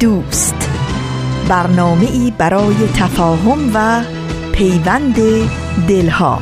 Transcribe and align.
دوست. 0.00 0.70
برنامه 1.48 2.10
ای 2.12 2.32
برای 2.38 2.76
تفاهم 2.96 3.70
و 3.74 4.04
پیوند 4.52 5.16
دلها. 5.88 6.38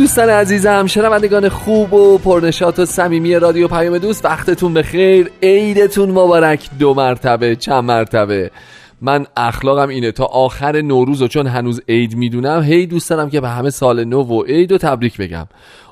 دوستان 0.00 0.30
عزیزم 0.30 0.86
شنوندگان 0.86 1.48
خوب 1.48 1.92
و 1.92 2.18
پرنشات 2.18 2.78
و 2.78 2.84
صمیمی 2.86 3.34
رادیو 3.34 3.68
پیام 3.68 3.98
دوست 3.98 4.24
وقتتون 4.24 4.74
بخیر 4.74 5.30
عیدتون 5.42 6.10
مبارک 6.10 6.68
دو 6.78 6.94
مرتبه 6.94 7.56
چند 7.56 7.84
مرتبه؟ 7.84 8.50
من 9.00 9.26
اخلاقم 9.36 9.88
اینه. 9.88 10.12
تا 10.12 10.24
آخر 10.24 10.80
نوروز 10.80 11.22
و 11.22 11.28
چون 11.28 11.46
هنوز 11.46 11.80
عید 11.88 12.16
می‌دونم 12.16 12.62
هی 12.62 12.86
دوست 12.86 13.10
دارم 13.10 13.30
که 13.30 13.40
به 13.40 13.48
همه 13.48 13.70
سال 13.70 14.04
نو 14.04 14.22
و 14.22 14.42
عید 14.42 14.72
و 14.72 14.78
تبریک 14.78 15.16
بگم. 15.16 15.46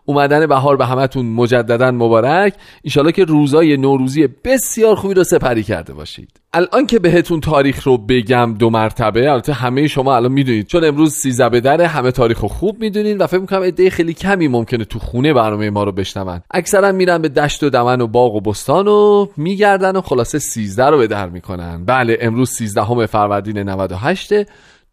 اومدن 0.08 0.46
بهار 0.46 0.76
به 0.76 0.86
همتون 0.86 1.26
مجددا 1.26 1.90
مبارک. 1.90 2.54
ایشالا 2.82 3.10
که 3.10 3.24
روزای 3.24 3.76
نوروزی 3.76 4.28
بسیار 4.44 4.96
خوبی 4.96 5.14
رو 5.14 5.24
سپری 5.24 5.62
کرده 5.62 5.92
باشید. 5.92 6.30
الان 6.52 6.86
که 6.86 6.98
بهتون 6.98 7.40
تاریخ 7.40 7.86
رو 7.86 7.98
بگم 7.98 8.54
دو 8.58 8.70
مرتبه 8.70 9.30
البته 9.30 9.52
همه 9.52 9.86
شما 9.86 10.16
الان 10.16 10.32
می‌دونید. 10.32 10.66
چون 10.66 10.84
امروز 10.84 11.14
سیزده 11.14 11.76
به 11.76 11.88
همه 11.88 12.10
تاریخ 12.10 12.40
رو 12.40 12.48
خوب 12.48 12.80
می‌دونید 12.80 13.20
و 13.20 13.26
فکر 13.26 13.40
می‌کنم 13.40 13.62
عده 13.62 13.90
خیلی 13.90 14.14
کمی 14.14 14.48
ممکنه 14.48 14.84
تو 14.84 14.98
خونه 14.98 15.32
برنامه 15.32 15.70
ما 15.70 15.84
رو 15.84 15.92
بشنون. 15.92 16.40
اکثرا 16.50 16.92
میرن 16.92 17.22
به 17.22 17.28
دشت 17.28 17.62
و 17.62 17.70
دمن 17.70 18.00
و 18.00 18.06
باغ 18.06 18.34
و 18.34 18.40
بستان 18.40 18.88
و 18.88 19.26
میگردن 19.36 19.96
و 19.96 20.00
خلاصه 20.00 20.38
سیزده 20.38 20.86
رو 20.86 20.98
به 20.98 21.06
در 21.06 21.28
می‌کنن. 21.28 21.84
بله 21.84 22.18
امروز 22.20 22.50
13 22.50 22.82
همه 22.82 23.06
فروردین 23.06 23.58
98 23.58 24.32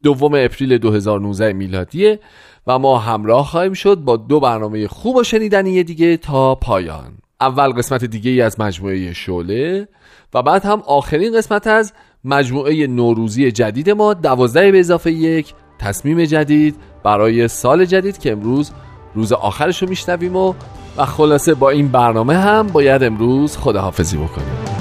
دوم 0.06 0.32
اپریل 0.36 0.78
2019 0.78 1.54
میلادیه 1.54 2.20
و 2.68 2.80
ما 2.80 2.98
همراه 3.00 3.46
خواهیم 3.46 3.74
شد 3.74 3.96
با 3.96 4.18
دو 4.18 4.40
برنامه 4.40 4.88
خوب 4.88 5.16
و 5.16 5.24
شنیدنی 5.24 5.84
دیگه 5.84 6.18
تا 6.18 6.56
پایان. 6.56 7.18
اول 7.42 7.72
قسمت 7.72 8.06
دیگه 8.06 8.32
ای 8.32 8.42
از 8.42 8.60
مجموعه 8.60 9.14
شوله 9.14 9.88
و 10.34 10.42
بعد 10.42 10.66
هم 10.66 10.82
آخرین 10.86 11.38
قسمت 11.38 11.68
از 11.68 11.94
مجموعه 12.24 12.88
نوروزی 12.88 13.52
جدید 13.52 13.90
ما 13.90 14.14
دوازده 14.14 14.72
به 14.72 14.80
اضافه 14.80 15.12
یک 15.12 15.54
تصمیم 15.80 16.26
جدید 16.26 16.76
برای 17.04 17.48
سال 17.48 17.86
جدید 17.86 18.18
که 18.18 18.32
امروز 18.32 18.72
روز 19.16 19.34
آخرش 19.34 19.82
رو 19.82 19.90
میشنویم 19.90 20.36
و 20.36 20.54
و 20.98 21.06
خلاصه 21.06 21.54
با 21.54 21.70
این 21.70 21.88
برنامه 21.88 22.38
هم 22.38 22.68
باید 22.68 23.04
امروز 23.04 23.58
خداحافظی 23.58 24.18
بکنیم. 24.18 24.75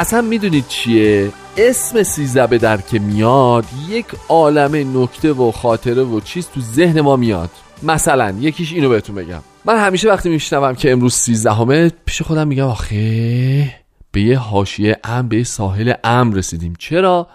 اصلا 0.00 0.20
می‌دونید 0.20 0.68
چیه؟ 0.68 1.30
اسم 1.56 2.02
سیزده 2.02 2.58
در 2.58 2.76
که 2.76 2.98
میاد 2.98 3.64
یک 3.88 4.06
عالم 4.28 5.02
نکته 5.02 5.32
و 5.32 5.50
خاطره 5.50 6.02
و 6.02 6.20
چیز 6.20 6.48
تو 6.54 6.60
ذهن 6.60 7.00
ما 7.00 7.16
میاد. 7.16 7.50
مثلا 7.82 8.34
یکیش 8.40 8.72
اینو 8.72 8.88
بهتون 8.88 9.16
بگم. 9.16 9.40
من 9.64 9.78
همیشه 9.78 10.08
وقتی 10.08 10.28
میشنوم 10.28 10.74
که 10.74 10.92
امروز 10.92 11.14
سیزدهمه 11.14 11.92
پیش 12.06 12.22
خودم 12.22 12.48
میگم 12.48 12.64
آخه 12.64 13.74
به 14.12 14.20
یه 14.20 14.38
حاشیه 14.38 14.96
ام 15.04 15.28
به 15.28 15.44
ساحل 15.44 15.92
ام 16.04 16.32
رسیدیم. 16.32 16.74
چرا؟ 16.78 17.26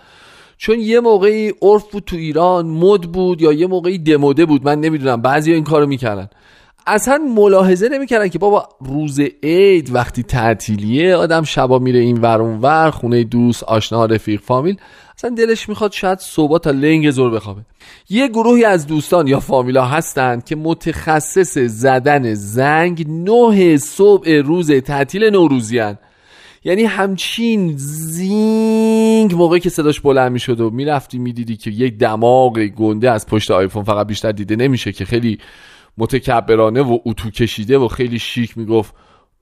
چون 0.57 0.79
یه 0.79 1.00
موقعی 1.00 1.53
عرف 1.61 1.91
بود 1.91 2.03
تو 2.03 2.16
ایران 2.16 2.66
مد 2.66 3.01
بود 3.01 3.41
یا 3.41 3.53
یه 3.53 3.67
موقعی 3.67 3.97
دموده 3.97 4.45
بود. 4.45 4.66
من 4.66 4.79
نمی‌دونم 4.79 5.22
بعضی 5.22 5.53
این 5.53 5.63
کارو 5.63 5.88
می‌کردن. 5.88 6.29
اصلا 6.88 7.18
ملاحظه 7.18 7.90
نمی‌کردن 7.90 8.28
که 8.28 8.40
بابا 8.40 8.69
روز 8.81 9.19
عید 9.44 9.96
وقتی 9.96 10.23
تعطیلیه 10.23 11.16
آدم 11.16 11.44
شبا 11.44 11.79
میره 11.79 12.00
این 12.00 12.22
ور 12.22 12.41
ور 12.41 12.91
خونه 12.91 13.23
دوست 13.23 13.63
آشنا 13.63 14.06
رفیق 14.06 14.41
فامیل. 14.41 14.78
اصلا 15.18 15.29
دلش 15.29 15.69
می‌خواد 15.69 15.91
شاید 15.91 16.19
صبح 16.19 16.57
تا 16.57 16.72
لنگ 16.72 17.12
زور 17.12 17.31
بخوابه. 17.31 17.62
یه 18.09 18.28
گروهی 18.28 18.66
از 18.66 18.88
دوستان 18.88 19.28
یا 19.28 19.40
فامیلا 19.40 19.85
هستن 19.85 20.40
که 20.46 20.56
متخصص 20.56 21.57
زدن 21.57 22.34
زنگ 22.34 23.06
نه 23.09 23.78
صبح 23.78 24.29
روز 24.29 24.72
تعطیل 24.72 25.29
نوروزیان 25.29 25.97
یعنی 26.63 26.84
همچین 26.84 27.73
زینگ 27.78 29.35
موقعی 29.35 29.59
که 29.59 29.69
صداش 29.69 30.02
بلند 30.02 30.31
می‌شد 30.31 30.59
و 30.59 30.69
می‌رفتی 30.69 31.17
می‌دیدی 31.17 31.57
که 31.57 31.72
یک 31.72 31.97
دماغ 31.97 32.59
گنده 32.59 33.12
از 33.12 33.28
پشت 33.28 33.52
آیفون 33.52 33.84
فقط 33.84 34.07
بیشتر 34.07 34.31
دیده 34.31 34.56
نمیشه 34.56 34.91
که 34.91 35.06
خیلی 35.06 35.38
متکبرانه 35.97 36.81
و 36.81 37.00
اتو 37.06 37.29
کشیده 37.29 37.78
و 37.78 37.88
خیلی 37.88 38.19
شیک 38.19 38.57
می‌گفت 38.57 38.94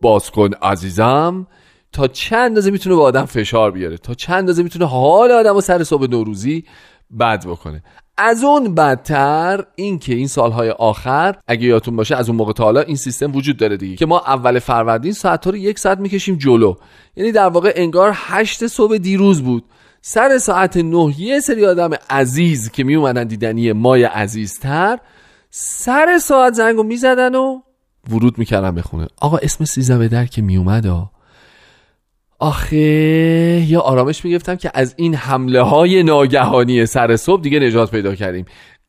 باز 0.02 0.32
کن 0.32 0.50
عزیزم. 0.62 1.48
تا 1.92 2.08
چند 2.08 2.40
اندازه 2.40 2.72
می‌تونه 2.72 2.96
به 2.96 3.02
آدم 3.02 3.26
فشار 3.26 3.72
بیاره؟ 3.72 3.98
تا 3.98 4.14
چند 4.14 4.38
اندازه 4.38 4.64
می‌تونه 4.64 4.86
حال 4.86 5.32
آدم 5.32 5.56
و 5.56 5.62
سر 5.62 5.84
صبح 5.84 6.10
نوروزی 6.10 6.64
بد 7.20 7.46
بکنه؟ 7.48 7.84
از 8.18 8.44
اون 8.44 8.76
بدتر 8.76 9.66
این 9.76 10.00
که 10.00 10.16
این 10.16 10.28
سالهای 10.28 10.70
آخر 10.70 11.36
اگه 11.48 11.64
یادتون 11.64 11.96
باشه 11.96 12.16
از 12.16 12.30
اون 12.30 12.38
موقع 12.38 12.54
تا 12.54 12.64
حالا 12.64 12.82
این 12.82 12.96
سیستم 12.96 13.36
وجود 13.36 13.58
داره 13.58 13.78
دیگه 13.78 13.96
که 13.96 14.06
ما 14.06 14.20
اول 14.20 14.60
فروردین 14.60 15.14
ساعت 15.14 15.48
رو 15.48 15.58
یک 15.58 15.80
ساعت 15.80 16.00
می‌کشیم 16.00 16.36
جلو. 16.36 16.76
یعنی 17.16 17.32
در 17.32 17.48
واقع 17.48 17.74
انگار 17.76 18.12
هشت 18.16 18.68
صبح 18.68 18.98
دیروز 18.98 19.42
بود. 19.42 19.64
سر 20.02 20.38
ساعت 20.38 20.78
نه 20.78 21.20
یه 21.20 21.40
سری 21.40 21.66
آدم 21.66 21.90
عزیز 22.10 22.72
که 22.72 22.84
میومدن 22.84 23.24
دیدنی 23.24 23.72
مای 23.72 24.04
عزیزتر 24.04 25.00
سر 25.56 26.18
ساعت 26.18 26.54
زنگو 26.54 26.84
می‌زدن 26.84 27.36
و 27.36 27.62
ورود 28.10 28.38
می‌کردن 28.38 28.76
به 28.76 28.82
خونه. 28.82 29.08
آقا 29.22 29.38
اسم 29.38 29.66
سیزده 29.66 30.08
در 30.08 30.26
که 30.26 30.42
میومد 30.42 30.86
آخه 32.40 32.78
یا 33.68 33.80
آرامش 33.80 34.26
می‌گفتم 34.26 34.56
که 34.56 34.72
از 34.74 34.94
این 34.98 35.16
حمله 35.16 35.62
های 35.62 36.04
ناگهانی 36.04 36.86
سر 36.86 37.16
صبح 37.16 37.42
دیگه 37.42 37.60
نجات 37.60 37.92
پیدا 37.92 38.16
کردیم. 38.16 38.46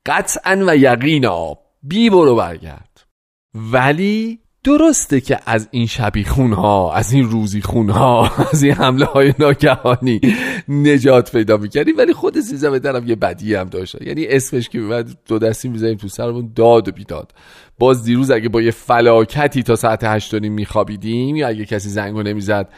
قطعا 0.07 0.65
و 0.67 0.77
یقینا 0.77 1.55
بی 1.83 2.11
برو 2.11 2.37
برگرد. 2.37 3.07
ولی 3.55 4.39
درسته 4.65 5.21
که 5.21 5.39
از 5.47 5.69
این 5.71 5.87
شبی 5.87 6.25
خون 6.25 6.53
ها 6.53 6.93
از 6.95 7.13
این 7.13 7.31
روزی 7.31 7.61
خون 7.61 7.91
ها 7.91 8.31
از 8.53 8.63
این 8.63 8.73
حمله 8.73 9.05
های 9.05 9.35
ناگهانی 9.39 10.21
نجات 10.69 11.33
پیدا 11.33 11.57
می‌کردیم 11.57 11.97
ولی 11.99 12.13
خود 12.13 12.41
سیزم 12.41 12.79
درم 12.79 13.09
یه 13.09 13.17
بدی 13.17 13.55
هم 13.55 13.69
داشت. 13.69 14.03
یعنی 14.03 14.27
اسمش 14.27 14.69
که 14.69 14.79
میمد 14.79 15.17
دو 15.29 15.39
دستی 15.39 15.69
می‌زنیم 15.69 15.97
تو 15.97 16.09
سرمون 16.09 16.53
داد 16.55 16.89
و 16.89 16.93
بیداد. 16.93 17.33
باز 17.79 18.05
دیروز 18.05 18.31
اگه 18.31 18.49
با 18.49 18.63
یه 18.63 18.71
فلاکتی 18.71 19.63
تا 19.63 19.77
ساعت 19.77 20.05
هشت 20.05 20.35
میخوابیدیم 20.35 21.37
یا 21.37 21.49
اگه 21.49 21.65
کسی 21.65 21.89
زنگو 21.89 22.23
نمی‌زد 22.23 22.69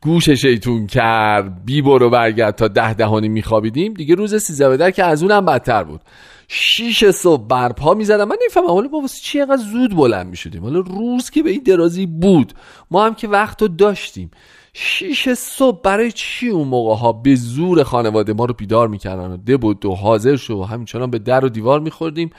گوش 0.00 0.30
شیطون 0.30 0.86
کرد 0.86 1.64
بی 1.64 1.82
برو 1.82 2.10
برگرد 2.10 2.54
تا 2.54 2.68
ده 2.68 2.94
دهانی 2.94 3.28
میخوابیدیم 3.28 3.94
دیگه 3.94 4.14
روز 4.14 4.42
سیزده 4.42 4.76
در 4.76 4.90
که 4.90 5.04
از 5.04 5.22
اونم 5.22 5.44
بدتر 5.44 5.84
بود. 5.84 6.00
شیش 6.48 7.04
صبح 7.04 7.46
برپا 7.46 7.94
می‌زدم. 7.94 8.28
من 8.28 8.36
نمی‌فهمم. 8.42 8.66
حالا 8.66 8.88
بابا 8.88 9.08
چی 9.22 9.38
اینقدر 9.38 9.62
زود 9.62 9.96
بلند 9.96 10.26
می‌شدیم؟ 10.26 10.62
حالا 10.62 10.78
روز 10.78 11.30
که 11.30 11.42
به 11.42 11.50
این 11.50 11.62
درازی 11.62 12.06
بود. 12.06 12.52
ما 12.90 13.06
هم 13.06 13.14
که 13.14 13.28
وقت 13.28 13.62
رو 13.62 13.68
داشتیم. 13.68 14.30
شیش 14.72 15.28
صبح 15.28 15.80
برای 15.82 16.12
چی 16.12 16.48
اون 16.48 16.68
موقع 16.68 16.94
ها 16.94 17.12
به 17.12 17.34
زور 17.34 17.82
خانواده 17.82 18.32
ما 18.32 18.44
رو 18.44 18.54
بیدار 18.54 18.88
می‌کردن 18.88 19.30
و 19.30 19.36
دب 19.36 19.64
و 19.64 19.74
دو 19.74 19.94
حاضر 19.94 20.36
شو 20.36 20.54
و 20.54 20.62
همینچنان 20.62 21.10
به 21.10 21.18
در 21.18 21.44
و 21.44 21.48
دیوار 21.48 21.80
میخوردیم. 21.80 22.30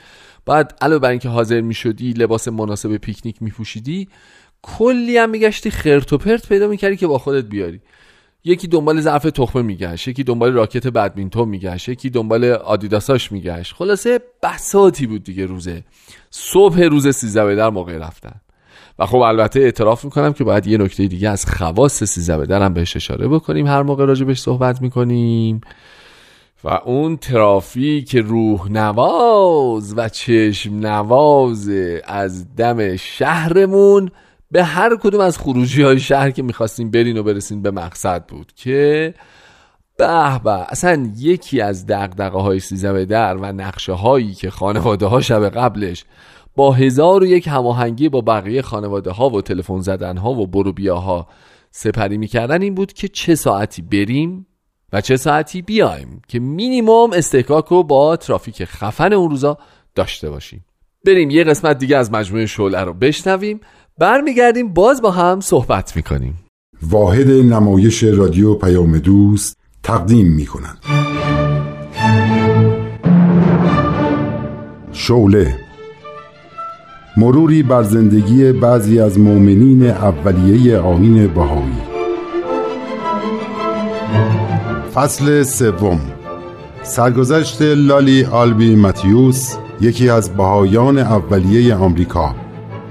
بعد 0.45 0.77
علاوه 0.81 0.99
بر 0.99 1.09
اینکه 1.09 1.29
حاضر 1.29 1.61
می‌شدی 1.61 2.13
لباس 2.13 2.47
مناسب 2.47 2.97
پیکنیک 2.97 3.41
میپوشیدی 3.41 4.07
کلی 4.61 5.17
هم 5.17 5.29
میگشتی 5.29 5.71
خرت 5.71 6.13
و 6.13 6.17
پرت 6.17 6.49
پیدا 6.49 6.67
می‌کردی 6.67 6.97
که 6.97 7.07
با 7.07 7.17
خودت 7.17 7.45
بیاری. 7.45 7.81
یکی 8.45 8.67
دنبال 8.67 9.01
ظرف 9.01 9.23
تخمه 9.23 9.61
میگشت 9.61 10.07
یکی 10.07 10.23
دنبال 10.23 10.53
راکت 10.53 10.87
بدمینتون 10.87 11.49
میگشت 11.49 11.89
یکی 11.89 12.09
دنبال 12.09 12.45
آدیداساش 12.45 13.31
میگشت. 13.31 13.73
خلاصه 13.73 14.19
بساتی 14.43 15.07
بود 15.07 15.23
دیگه 15.23 15.45
روزه. 15.45 15.83
صبح 16.29 16.81
روز 16.81 17.15
سیزده 17.15 17.55
در 17.55 17.69
موقع 17.69 17.97
رفتن. 17.97 18.41
و 18.99 19.05
خب 19.05 19.17
البته 19.17 19.59
اعتراف 19.59 20.05
می‌کنم 20.05 20.33
که 20.33 20.43
باید 20.43 20.67
یه 20.67 20.77
نکته 20.77 21.07
دیگه 21.07 21.29
از 21.29 21.45
خواص 21.45 22.03
سیزده 22.03 22.45
در 22.45 22.61
هم 22.61 22.73
بهش 22.73 22.95
اشاره 22.95 23.27
بکنیم. 23.27 23.67
هر 23.67 23.83
موقع 23.83 24.05
راجبش 24.05 24.39
صحبت 24.39 24.81
می‌کنیم. 24.81 25.61
و 26.63 26.69
اون 26.69 27.17
ترافیک 27.17 28.15
روح 28.15 28.71
نواز 28.71 29.93
و 29.97 30.09
چشم 30.09 30.79
نواز 30.79 31.69
از 32.03 32.55
دم 32.55 32.95
شهرمون 32.95 34.11
به 34.55 34.63
هر 34.63 34.97
کدوم 34.97 35.21
از 35.21 35.37
خروجی 35.37 35.81
های 35.81 35.99
شهر 35.99 36.31
که 36.31 36.43
می‌خواستیم 36.43 36.91
برین 36.91 37.17
و 37.17 37.23
برسین 37.23 37.61
به 37.61 37.71
مقصد 37.71 38.25
بود 38.25 38.51
که 38.55 39.13
به 39.97 40.39
به 40.43 40.51
اصلا 40.51 41.11
یکی 41.17 41.61
از 41.61 41.85
دقدقه 41.85 42.39
های 42.39 42.59
سیزده 42.59 43.05
در 43.05 43.37
و 43.37 43.45
نقشه 43.45 43.93
هایی 43.93 44.33
که 44.33 44.49
خانواده 44.49 45.05
ها 45.05 45.21
شب 45.21 45.49
قبلش 45.49 46.05
با 46.55 46.71
هزار 46.71 47.23
و 47.23 47.25
یک 47.25 47.47
هماهنگی 47.47 48.09
با 48.09 48.21
بقیه 48.21 48.61
خانواده 48.61 49.11
ها 49.11 49.29
و 49.29 49.41
تلفن 49.41 49.79
زدن 49.79 50.17
ها 50.17 50.31
و 50.31 50.47
برو 50.47 50.73
بیاها 50.73 51.27
سپری 51.71 52.17
می‌کردن 52.17 52.61
این 52.61 52.75
بود 52.75 52.93
که 52.93 53.07
چه 53.07 53.35
ساعتی 53.35 53.81
بریم 53.81 54.47
و 54.93 55.01
چه 55.01 55.17
ساعتی 55.17 55.61
بیایم 55.61 56.21
که 56.27 56.39
مینیموم 56.39 57.13
استحکاک 57.13 57.65
رو 57.65 57.83
با 57.83 58.15
ترافیک 58.15 58.65
خفن 58.65 59.13
اون 59.13 59.29
روزا 59.29 59.57
داشته 59.95 60.29
باشیم. 60.29 60.65
بریم 61.05 61.29
یه 61.29 61.43
قسمت 61.43 61.77
دیگه 61.77 61.97
از 61.97 62.11
مجموعه 62.11 62.45
شعله 62.45 62.81
رو 62.81 62.93
بشنویم 62.93 63.59
برمیگردیم 63.99 64.73
باز 64.73 65.01
با 65.01 65.11
هم 65.11 65.39
صحبت 65.39 65.95
می‌کنیم. 65.95 66.39
واحد 66.81 67.29
نمایش 67.31 68.03
رادیو 68.03 68.53
پیام 68.53 68.97
دوست 68.97 69.57
تقدیم 69.83 70.27
می‌کنند 70.27 70.77
شوله 74.91 75.55
مروری 77.17 77.63
بر 77.63 77.83
زندگی 77.83 78.51
بعضی 78.51 78.99
از 78.99 79.19
مؤمنین 79.19 79.87
اولیه 79.87 80.77
آین 80.77 81.27
بهایی. 81.27 81.81
فصل 84.93 85.43
سوم. 85.43 85.99
سرگذشت 86.83 87.61
لالی 87.61 88.25
آلبی 88.25 88.75
ماتیوس 88.75 89.55
یکی 89.81 90.09
از 90.09 90.37
بهایان 90.37 90.97
اولیه 90.97 91.75
آمریکا. 91.75 92.35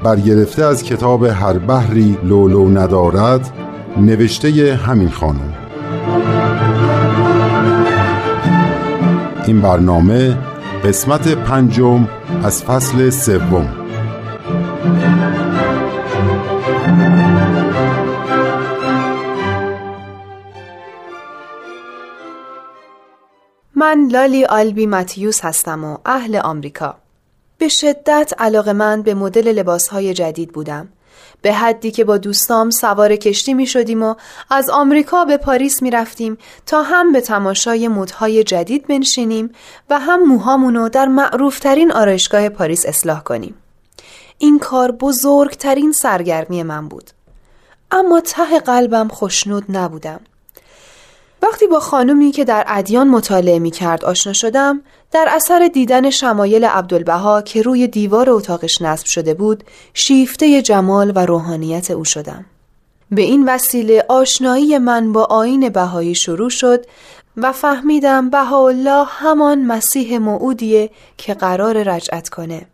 برگرفته 0.05 0.65
از 0.65 0.83
کتاب 0.83 1.25
هر 1.25 1.59
بحری 1.59 2.19
لولو 2.25 2.69
ندارد 2.69 3.53
نوشته 3.97 4.75
همین 4.75 5.11
خانم 5.11 5.55
این 9.47 9.61
برنامه 9.61 10.39
قسمت 10.85 11.29
پنجم 11.29 12.09
از 12.43 12.63
فصل 12.63 13.11
سوم 13.11 13.69
من 23.77 24.09
لالی 24.13 24.45
آلبی 24.45 24.87
ماتیوس 24.87 25.41
هستم 25.45 25.85
و 25.85 25.99
اهل 26.07 26.37
آمریکا. 26.37 27.04
به 27.65 27.69
شدت 27.69 28.33
علاقه 28.39 28.73
من 28.73 29.03
به 29.03 29.15
مدل 29.15 29.53
لباسهای 29.53 30.15
جدید 30.15 30.53
بودم. 30.53 30.89
به 31.43 31.53
حدی 31.53 31.91
که 31.91 32.05
با 32.05 32.19
دوستام 32.19 32.71
سوار 32.71 33.17
کشتی 33.17 33.55
می 33.55 33.67
شدیم 33.67 34.03
و 34.03 34.15
از 34.51 34.71
آمریکا 34.71 35.25
به 35.25 35.37
پاریس 35.37 35.83
می 35.83 35.91
رفتیم 35.91 36.39
تا 36.67 36.83
هم 36.83 37.13
به 37.13 37.21
تماشای 37.21 37.89
مدهای 37.89 38.45
جدید 38.45 38.87
بنشینیم 38.87 39.51
و 39.91 39.99
هم 39.99 40.23
موهامونو 40.23 40.89
در 40.89 41.07
معروفترین 41.07 41.93
آرایشگاه 41.93 42.49
پاریس 42.49 42.87
اصلاح 42.87 43.23
کنیم. 43.23 43.55
این 44.39 44.59
کار 44.59 44.93
بزرگترین 44.93 45.93
سرگرمی 45.93 46.63
من 46.63 46.89
بود. 46.89 47.11
اما 47.91 48.21
ته 48.21 48.59
قلبم 48.59 49.09
خوشنود 49.09 49.65
نبودم. 49.69 50.21
وقتی 51.45 51.67
با 51.67 51.81
خانمی 51.81 52.31
که 52.31 52.45
در 52.45 52.65
ادیان 52.67 53.09
مطالعه 53.09 53.59
می 53.59 53.71
کرد 53.71 54.05
آشنا 54.05 54.33
شدم 54.33 54.83
در 55.13 55.29
اثر 55.31 55.71
دیدن 55.75 56.11
شمایل 56.11 56.65
عبدالبها 56.65 57.43
که 57.43 57.63
روی 57.63 57.87
دیوار 57.87 58.31
اتاقش 58.31 58.83
نصب 58.83 59.07
شده 59.07 59.35
بود 59.35 59.65
شیفته 59.95 60.63
جمال 60.63 61.13
و 61.15 61.27
روحانیت 61.27 61.91
او 61.91 62.05
شدم. 62.05 62.45
به 63.11 63.23
این 63.23 63.49
وسیله 63.49 64.05
آشنایی 64.09 64.79
من 64.79 65.13
با 65.13 65.25
آین 65.25 65.69
بهایی 65.69 66.15
شروع 66.15 66.51
شد 66.51 66.85
و 67.37 67.53
فهمیدم 67.53 68.31
بهاءالله 68.31 69.05
همان 69.09 69.65
مسیح 69.65 70.19
موعودیه 70.19 70.91
که 71.17 71.35
قرار 71.35 71.83
رجعت 71.83 72.29
کنه. 72.29 72.67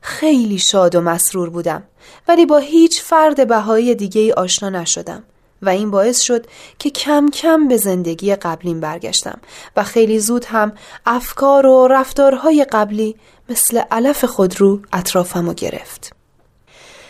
خیلی 0.00 0.58
شاد 0.58 0.94
و 0.94 1.00
مسرور 1.00 1.50
بودم 1.50 1.82
ولی 2.28 2.46
با 2.46 2.58
هیچ 2.58 3.02
فرد 3.02 3.48
بهایی 3.48 3.94
دیگه 3.94 4.34
آشنا 4.34 4.68
نشدم. 4.68 5.22
و 5.62 5.68
این 5.68 5.90
باعث 5.90 6.20
شد 6.20 6.46
که 6.78 6.90
کم 6.90 7.28
کم 7.28 7.68
به 7.68 7.76
زندگی 7.76 8.34
قبلیم 8.34 8.80
برگشتم 8.80 9.38
و 9.76 9.84
خیلی 9.84 10.18
زود 10.18 10.44
هم 10.44 10.72
افکار 11.06 11.66
و 11.66 11.88
رفتارهای 11.88 12.64
قبلی 12.64 13.16
مثل 13.48 13.82
علف 13.90 14.24
خودرو 14.24 14.80
اطرافم 14.92 15.52
گرفت. 15.52 16.12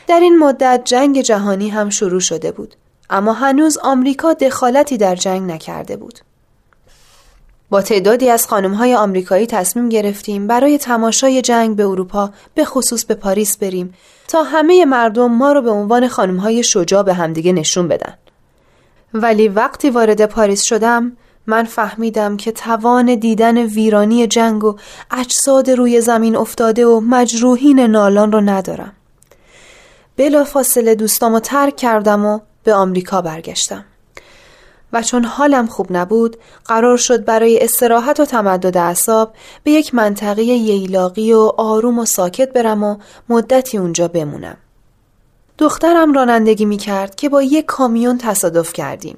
در 0.07 0.21
این 0.21 0.39
مدت 0.39 0.83
جنگ 0.85 1.21
جهانی 1.21 1.69
هم 1.69 1.91
شروع 1.91 2.21
شده 2.21 2.53
بود 2.53 2.75
اما 3.11 3.33
هنوز 3.33 3.79
آمریکا 3.79 4.33
دخالتی 4.33 4.97
در 4.97 5.15
جنگ 5.17 5.51
نکرده 5.51 5.97
بود. 5.97 6.21
با 7.71 7.83
تعدادی 7.83 8.31
از 8.31 8.47
خانمهای 8.47 8.95
آمریکایی 8.95 9.47
تصمیم 9.47 9.89
گرفتیم 9.89 10.47
برای 10.47 10.79
تماشای 10.79 11.43
جنگ 11.43 11.77
به 11.77 11.87
اروپا 11.87 12.31
به 12.55 12.65
خصوص 12.65 13.05
به 13.05 13.15
پاریس 13.15 13.57
بریم 13.59 13.95
تا 14.29 14.43
همه 14.43 14.85
مردم 14.85 15.33
ما 15.33 15.53
رو 15.53 15.63
به 15.63 15.71
عنوان 15.71 16.09
خانمهای 16.09 16.63
شجاع 16.63 17.03
به 17.03 17.15
همدیگه 17.15 17.53
نشون 17.53 17.89
بدن. 17.89 18.15
ولی 19.23 19.49
وقتی 19.49 19.91
وارد 19.91 20.27
پاریس 20.27 20.63
شدم 20.63 21.17
من 21.47 21.65
فهمیدم 21.65 22.37
که 22.37 22.53
توان 22.53 23.15
دیدن 23.15 23.59
ویرانی 23.59 24.27
جنگ 24.27 24.65
و 24.65 24.77
اجساد 25.11 25.71
روی 25.71 26.01
زمین 26.01 26.37
افتاده 26.37 26.87
و 26.87 27.01
مجروحین 27.01 27.81
نالان 27.81 28.33
رو 28.33 28.41
ندارم. 28.41 28.93
بلا 30.17 30.45
فاصله 30.45 30.95
دوستامو 30.95 31.41
ترک 31.41 31.77
کردم 31.77 32.25
و 32.25 32.41
به 32.65 32.75
آمریکا 32.75 33.23
برگشتم. 33.23 33.85
و 34.93 35.03
چون 35.03 35.25
حالم 35.25 35.67
خوب 35.67 35.87
نبود 35.91 36.37
قرار 36.65 36.97
شد 36.97 37.25
برای 37.25 37.65
استراحت 37.65 38.21
و 38.21 38.25
تمدد 38.25 38.77
اعصاب 38.77 39.33
به 39.65 39.71
یک 39.71 39.95
منطقه 39.95 40.43
ییلاقی 40.43 41.33
و 41.33 41.53
آروم 41.57 41.99
و 41.99 42.05
ساکت 42.05 42.53
برم 42.53 42.85
و 42.85 42.97
مدتی 43.29 43.79
اونجا 43.79 44.09
بمونم. 44.09 44.57
دخترم 45.59 46.13
رانندگی 46.13 46.65
می 46.65 46.77
کرد 46.77 47.15
که 47.15 47.29
با 47.29 47.43
یک 47.43 47.65
کامیون 47.65 48.19
تصادف 48.19 48.73
کردیم 48.73 49.17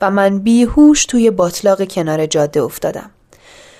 و 0.00 0.10
من 0.10 0.38
بیهوش 0.38 1.06
توی 1.06 1.30
باطلاق 1.30 1.88
کنار 1.88 2.26
جاده 2.26 2.62
افتادم. 2.62 3.10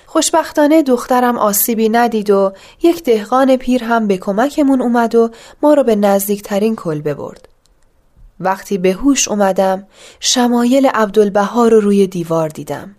خوشبختانه 0.06 0.82
دخترم 0.82 1.38
آسیبی 1.38 1.88
ندید 1.88 2.30
و 2.30 2.52
یک 2.82 3.02
دهقان 3.04 3.56
پیر 3.56 3.84
هم 3.84 4.06
به 4.06 4.16
کمکمون 4.18 4.82
اومد 4.82 5.14
و 5.14 5.30
ما 5.62 5.74
رو 5.74 5.84
به 5.84 5.96
نزدیکترین 5.96 6.76
کلبه 6.76 7.14
برد. 7.14 7.48
وقتی 8.40 8.78
به 8.78 8.92
هوش 8.92 9.28
اومدم 9.28 9.86
شمایل 10.20 10.86
عبدالبها 10.86 11.69
رو 11.69 11.81
روی 11.81 12.06
دیوار 12.06 12.48
دیدم 12.48 12.96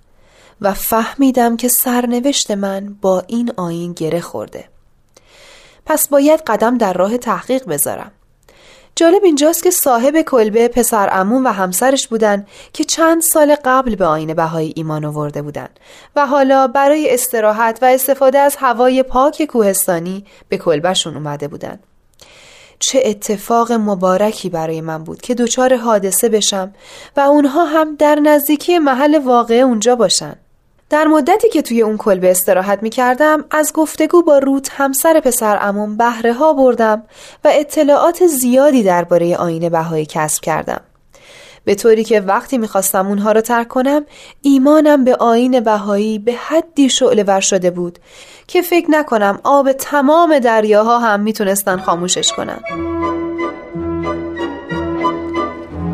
و 0.62 0.74
فهمیدم 0.74 1.58
که 1.58 1.68
سرنوشت 1.68 2.52
من 2.52 2.96
با 3.02 3.24
این 3.28 3.52
آین 3.58 3.94
گره 3.94 4.22
خورده. 4.22 4.70
پس 5.86 6.08
باید 6.08 6.42
قدم 6.48 6.78
در 6.78 6.94
راه 6.94 7.18
تحقیق 7.18 7.66
بذارم. 7.66 8.12
جالب 8.98 9.24
اینجاست 9.24 9.64
که 9.64 9.72
صاحب 9.72 10.22
کلبه 10.22 10.68
پسر 10.68 11.10
امون 11.12 11.44
و 11.44 11.50
همسرش 11.52 12.08
بودن 12.08 12.46
که 12.74 12.84
چند 12.84 13.22
سال 13.22 13.56
قبل 13.66 13.96
به 13.96 14.06
آین 14.06 14.34
بهایی 14.34 14.74
ایمان 14.76 15.06
آورده 15.06 15.42
بودن 15.42 15.68
و 16.16 16.26
حالا 16.26 16.68
برای 16.68 17.14
استراحت 17.14 17.80
و 17.82 17.86
استفاده 17.86 18.40
از 18.40 18.56
هوای 18.56 19.04
پاک 19.04 19.46
کوهستانی 19.46 20.26
به 20.50 20.58
کلبهشون 20.58 21.14
اومده 21.14 21.48
بودن. 21.48 21.80
چه 22.80 23.02
اتفاق 23.06 23.72
مبارکی 23.72 24.50
برای 24.50 24.82
من 24.82 25.04
بود 25.04 25.22
که 25.22 25.36
دچار 25.36 25.76
حادثه 25.76 26.30
بشم 26.30 26.74
و 27.18 27.20
اونها 27.20 27.66
هم 27.66 27.96
در 27.96 28.16
نزدیکی 28.16 28.80
محل 28.80 29.20
واقع 29.26 29.56
اونجا 29.56 29.96
باشن. 29.96 30.36
در 30.90 31.08
مدتی 31.08 31.50
که 31.50 31.62
توی 31.62 31.82
اون 31.82 31.98
کلبه 31.98 32.32
استراحت 32.32 32.84
می 32.84 32.90
کردم 32.90 33.46
از 33.52 33.74
گفتگو 33.74 34.22
با 34.22 34.38
روت 34.38 34.70
همسر 34.72 35.20
پسر 35.20 35.58
امون 35.62 35.98
بهره 35.98 36.34
ها 36.34 36.54
بردم 36.54 37.04
و 37.44 37.50
اطلاعات 37.54 38.28
زیادی 38.28 38.84
درباره 38.84 39.36
آین 39.36 39.70
بهایی 39.70 40.06
کسب 40.06 40.44
کردم. 40.44 40.82
به 41.66 41.76
طوری 41.76 42.04
که 42.04 42.20
وقتی 42.20 42.58
می‌خواستم 42.58 43.08
اونها 43.08 43.32
رو 43.32 43.42
ترک 43.42 43.68
کنم 43.68 44.06
ایمانم 44.42 45.04
به 45.04 45.16
آین 45.16 45.60
بهایی 45.60 46.20
به 46.20 46.34
حدی 46.34 46.90
شعله 46.90 47.24
ور 47.24 47.40
شده 47.40 47.72
بود 47.72 48.00
که 48.48 48.62
فکر 48.62 48.92
نکنم 48.92 49.40
آب 49.44 49.72
تمام 49.72 50.40
دریاها 50.40 51.00
هم 51.00 51.20
می‌تونستن 51.20 51.78
خاموشش 51.78 52.32
کنن 52.34 52.60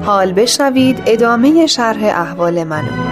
حال 0.05 0.33
بشنوید 0.33 1.03
ادامه 1.05 1.67
شرح 1.67 2.03
احوال 2.03 2.63
منو 2.63 3.10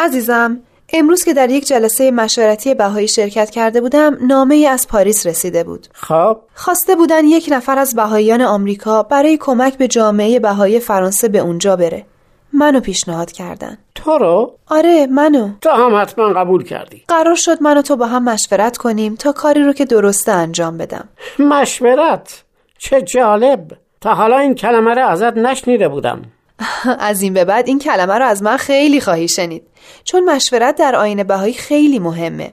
عزیزم 0.00 0.60
امروز 0.92 1.24
که 1.24 1.34
در 1.34 1.50
یک 1.50 1.66
جلسه 1.66 2.10
مشورتی 2.10 2.74
بهایی 2.74 3.08
شرکت 3.08 3.50
کرده 3.50 3.80
بودم 3.80 4.18
نامه 4.26 4.54
ای 4.54 4.66
از 4.66 4.88
پاریس 4.88 5.26
رسیده 5.26 5.64
بود. 5.64 5.86
خب. 5.92 6.38
خواسته 6.54 6.96
بودن 6.96 7.24
یک 7.24 7.48
نفر 7.52 7.78
از 7.78 7.94
بهاییان 7.94 8.42
آمریکا 8.42 9.02
برای 9.02 9.36
کمک 9.36 9.78
به 9.78 9.88
جامعه 9.88 10.40
بهایی 10.40 10.80
فرانسه 10.80 11.28
به 11.28 11.38
اونجا 11.38 11.76
بره. 11.76 12.06
منو 12.52 12.80
پیشنهاد 12.80 13.32
کردن. 13.32 13.78
تو 13.94 14.18
رو؟ 14.18 14.54
آره 14.66 15.06
منو. 15.06 15.48
تو 15.60 15.70
هم 15.70 16.02
حتما 16.02 16.28
قبول 16.28 16.64
کردی. 16.64 17.04
قرار 17.08 17.34
شد 17.34 17.62
من 17.62 17.78
و 17.78 17.82
تو 17.82 17.96
با 17.96 18.06
هم 18.06 18.24
مشورت 18.24 18.76
کنیم 18.76 19.14
تا 19.14 19.32
کاری 19.32 19.62
رو 19.62 19.72
که 19.72 19.84
درسته 19.84 20.32
انجام 20.32 20.78
بدم. 20.78 21.08
مشورت؟ 21.38 22.42
چه 22.78 23.02
جالب. 23.02 23.60
تا 24.00 24.14
حالا 24.14 24.38
این 24.38 24.54
کلمه 24.54 24.94
رو 24.94 25.06
ازت 25.06 25.36
نشنیده 25.36 25.88
بودم. 25.88 26.22
از 26.98 27.22
این 27.22 27.34
به 27.34 27.44
بعد 27.44 27.68
این 27.68 27.78
کلمه 27.78 28.18
رو 28.18 28.24
از 28.24 28.42
من 28.42 28.56
خیلی 28.56 29.00
خواهی 29.00 29.28
شنید. 29.28 29.62
چون 30.04 30.24
مشورت 30.24 30.76
در 30.76 30.96
آین 30.96 31.22
بهایی 31.22 31.54
خیلی 31.54 31.98
مهمه. 31.98 32.52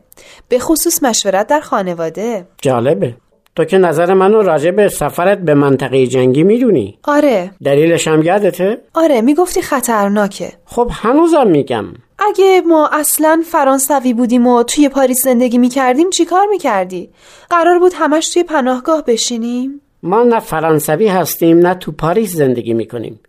به 0.50 0.60
خصوص 0.60 1.04
مشورت 1.04 1.48
در 1.48 1.60
خانواده. 1.60 2.48
جالبه. 2.62 3.16
تو 3.56 3.66
که 3.66 3.78
نظر 3.78 4.14
منو 4.14 4.42
راجع 4.42 4.72
به 4.72 4.90
سفرت 4.90 5.38
به 5.38 5.54
منطقه 5.54 6.08
جنگی 6.08 6.44
می‌دونی. 6.44 7.00
آره. 7.04 7.52
دلیلش 7.64 8.08
هم 8.08 8.24
یادته؟ 8.24 8.78
آره 8.94 9.22
می‌گفتی 9.22 9.62
خطرناکه. 9.62 10.52
خب 10.66 10.90
هنوزم 10.92 11.48
میگم. 11.48 11.86
اگه 12.20 12.62
ما 12.68 12.90
اصلا 12.94 13.44
فرانسوی 13.52 14.14
بودیم 14.14 14.48
و 14.48 14.64
توی 14.64 14.90
پاریس 14.90 15.24
زندگی 15.24 15.58
می‌کردیم 15.58 16.10
چیکار 16.10 16.46
می‌کردی؟ 16.50 17.10
قرار 17.50 17.80
بود 17.80 17.92
همش 17.96 18.30
توی 18.30 18.44
پناهگاه 18.44 19.04
بشینیم؟ 19.06 19.82
ما 20.04 20.24
نه 20.24 20.40
فرانسوی 20.40 21.08
هستیم 21.08 21.58
نه 21.58 21.74
تو 21.74 21.92
پاریس 21.92 22.36
زندگی 22.36 22.74
می‌کنیم. 22.74 23.20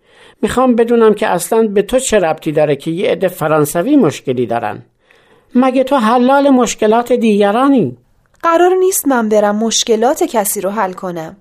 می‌خوام 0.42 0.75
بدونم 0.75 1.14
که 1.14 1.26
اصلا 1.26 1.68
به 1.68 1.83
تو 1.83 1.99
چه 1.99 2.18
ربطی 2.18 2.52
داره 2.52 2.76
که 2.76 2.90
یه 2.90 3.11
عده 3.11 3.28
فرانسوی 3.28 3.97
مشکلی 3.97 4.47
دارن. 4.47 4.83
مگه 5.54 5.85
تو 5.85 5.97
حلال 5.97 6.50
مشکلات 6.50 7.12
دیگرانی؟ 7.12 7.97
قرار 8.42 8.75
نیست 8.75 9.09
من 9.09 9.28
برم 9.28 9.57
مشکلات 9.57 10.23
کسی 10.23 10.61
رو 10.61 10.71
حل 10.71 10.92
کنم. 10.92 11.37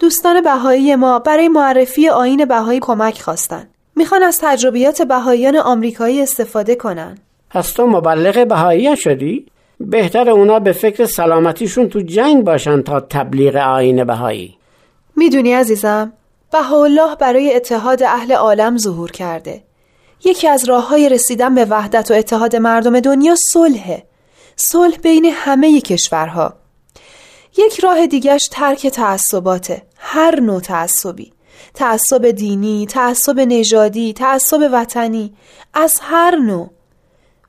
دوستان 0.00 0.40
بهایی 0.40 0.96
ما 0.96 1.18
برای 1.18 1.48
معرفی 1.48 2.08
آین 2.08 2.44
بهایی 2.44 2.80
کمک 2.80 3.20
خواستن. 3.20 3.68
می‌خوان 3.96 4.22
از 4.22 4.38
تجربیات 4.42 5.02
بهاییان 5.02 5.56
آمریکایی 5.56 6.22
استفاده 6.22 6.74
کنن. 6.74 7.18
پس 7.50 7.72
تو 7.72 7.86
مبلغ 7.86 8.48
بهایی 8.48 8.96
شدی؟ 8.96 9.46
بهتر 9.80 10.30
اونا 10.30 10.58
به 10.58 10.72
فکر 10.72 11.04
سلامتیشون 11.04 11.88
تو 11.88 12.00
جنگ 12.00 12.44
باشن 12.44 12.82
تا 12.82 13.00
تبلیغ 13.00 13.56
آین 13.56 14.04
بهایی. 14.04 14.54
می‌دونی 15.16 15.52
عزیزم 15.52 16.12
بهاءالله 16.52 17.16
برای 17.16 17.56
اتحاد 17.56 18.02
اهل 18.02 18.32
عالم 18.32 18.78
ظهور 18.78 19.10
کرده. 19.10 19.64
یکی 20.24 20.48
از 20.48 20.68
راه 20.68 20.88
های 20.88 21.08
رسیدن 21.08 21.54
به 21.54 21.64
وحدت 21.64 22.10
و 22.10 22.14
اتحاد 22.14 22.56
مردم 22.56 23.00
دنیا 23.00 23.34
صلحه 23.52 24.06
صلح 24.56 24.96
بین 24.96 25.24
همه 25.24 25.80
کشورها. 25.80 26.54
یک 27.58 27.80
راه 27.80 28.06
دیگش 28.06 28.48
ترک 28.52 28.86
تعصباته. 28.86 29.82
هر 29.96 30.40
نوع 30.40 30.60
تعصبی. 30.60 31.32
تعصب 31.74 32.26
دینی، 32.26 32.86
تعصب 32.86 33.40
نژادی، 33.40 34.12
تعصب 34.12 34.68
وطنی. 34.72 35.34
از 35.74 35.98
هر 36.02 36.36
نوع. 36.36 36.70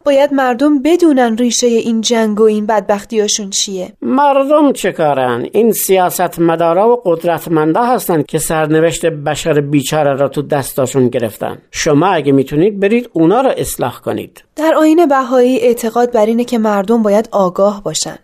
باید 0.10 0.34
مردم 0.34 0.82
بدونن 0.82 1.38
ریشه 1.38 1.68
این 1.68 2.02
جنگ 2.02 2.40
و 2.40 2.44
این 2.44 2.66
بدبختیاشون 2.66 3.50
چیه. 3.50 3.94
مردم 4.02 4.72
چه 4.72 4.92
کارن؟ 4.92 5.46
این 5.52 5.72
سیاست 5.72 6.40
مدارا 6.40 6.90
و 6.90 7.02
قدرتمندا 7.06 7.84
هستن 7.84 8.22
که 8.22 8.38
سرنوشت 8.40 9.06
بشر 9.06 9.62
بیچاره 9.62 10.16
را 10.16 10.28
تو 10.28 10.42
دستاشون 10.42 11.08
گرفتن. 11.08 11.58
شما 11.72 12.08
اگه 12.08 12.32
می‌تونید 12.32 12.80
برید 12.80 13.10
اونا 13.14 13.42
را 13.42 13.52
اصلاح 13.52 14.00
کنید. 14.00 14.44
در 14.56 14.74
آین 14.74 15.06
بهایی 15.06 15.60
اعتقاد 15.60 16.12
بر 16.12 16.26
اینه 16.26 16.44
که 16.44 16.58
مردم 16.58 17.04
باید 17.04 17.30
آگاه 17.32 17.84
باشن. 17.84 18.20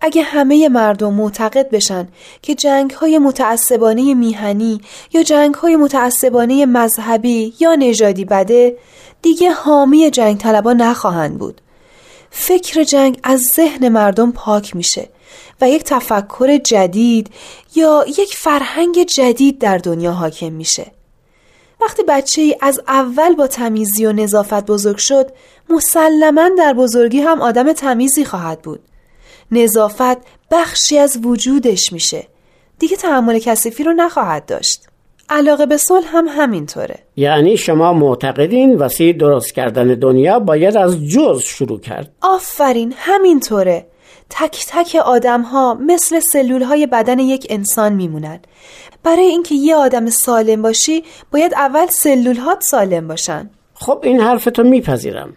اگه 0.00 0.22
همه 0.22 0.68
مردم 0.68 1.14
معتقد 1.14 1.70
بشن 1.70 2.08
که 2.42 2.54
جنگ 2.54 2.90
های 2.90 3.18
متعصبانه 3.18 4.14
میهنی 4.14 4.80
یا 5.12 5.22
جنگ 5.22 5.54
های 5.54 5.76
متعصبانه 5.76 6.66
مذهبی 6.66 7.54
یا 7.60 7.74
نژادی 7.74 8.24
بده 8.24 8.76
دیگه 9.22 9.50
حامی 9.50 10.10
جنگ 10.10 10.38
طلبا 10.38 10.72
نخواهند 10.72 11.38
بود. 11.38 11.60
فکر 12.30 12.82
جنگ 12.84 13.20
از 13.22 13.40
ذهن 13.40 13.88
مردم 13.88 14.32
پاک 14.32 14.76
میشه 14.76 15.08
و 15.60 15.70
یک 15.70 15.84
تفکر 15.84 16.56
جدید 16.56 17.30
یا 17.74 18.04
یک 18.18 18.36
فرهنگ 18.36 19.02
جدید 19.04 19.58
در 19.58 19.78
دنیا 19.78 20.12
حاکم 20.12 20.52
میشه. 20.52 20.92
وقتی 21.80 22.02
بچه 22.02 22.42
ای 22.42 22.56
از 22.60 22.80
اول 22.88 23.34
با 23.34 23.46
تمیزی 23.46 24.06
و 24.06 24.12
نظافت 24.12 24.66
بزرگ 24.66 24.96
شد 24.96 25.30
مسلما 25.70 26.50
در 26.58 26.72
بزرگی 26.72 27.20
هم 27.20 27.42
آدم 27.42 27.72
تمیزی 27.72 28.24
خواهد 28.24 28.62
بود. 28.62 28.80
نظافت 29.50 30.18
بخشی 30.50 30.98
از 30.98 31.18
وجودش 31.22 31.92
میشه. 31.92 32.26
دیگه 32.78 32.96
تحمل 32.96 33.38
کثیفی 33.38 33.84
رو 33.84 33.92
نخواهد 33.92 34.46
داشت. 34.46 34.89
علاقه 35.30 35.66
به 35.66 35.76
صلح 35.76 36.06
هم 36.06 36.26
همینطوره. 36.28 36.98
یعنی 37.16 37.56
شما 37.56 37.92
معتقدین 37.92 38.76
وسیع 38.76 39.12
درست 39.12 39.54
کردن 39.54 39.86
دنیا 39.86 40.38
باید 40.38 40.76
از 40.76 41.04
جز 41.04 41.42
شروع 41.42 41.80
کرد. 41.80 42.12
آفرین 42.20 42.94
همینطوره. 42.96 43.86
تک 44.30 44.64
تک 44.68 44.96
آدم 44.96 45.42
ها 45.42 45.74
مثل 45.74 46.20
سلول 46.20 46.62
های 46.62 46.86
بدن 46.86 47.18
یک 47.18 47.46
انسان 47.50 47.92
میمونن. 47.92 48.40
برای 49.02 49.24
اینکه 49.24 49.54
یه 49.54 49.76
آدم 49.76 50.10
سالم 50.10 50.62
باشی 50.62 51.04
باید 51.32 51.54
اول 51.54 51.86
سلول 51.86 52.36
هات 52.36 52.62
سالم 52.62 53.08
باشن. 53.08 53.50
خب 53.74 54.00
این 54.02 54.20
حرف 54.20 54.44
تو 54.44 54.62
میپذیرم. 54.62 55.36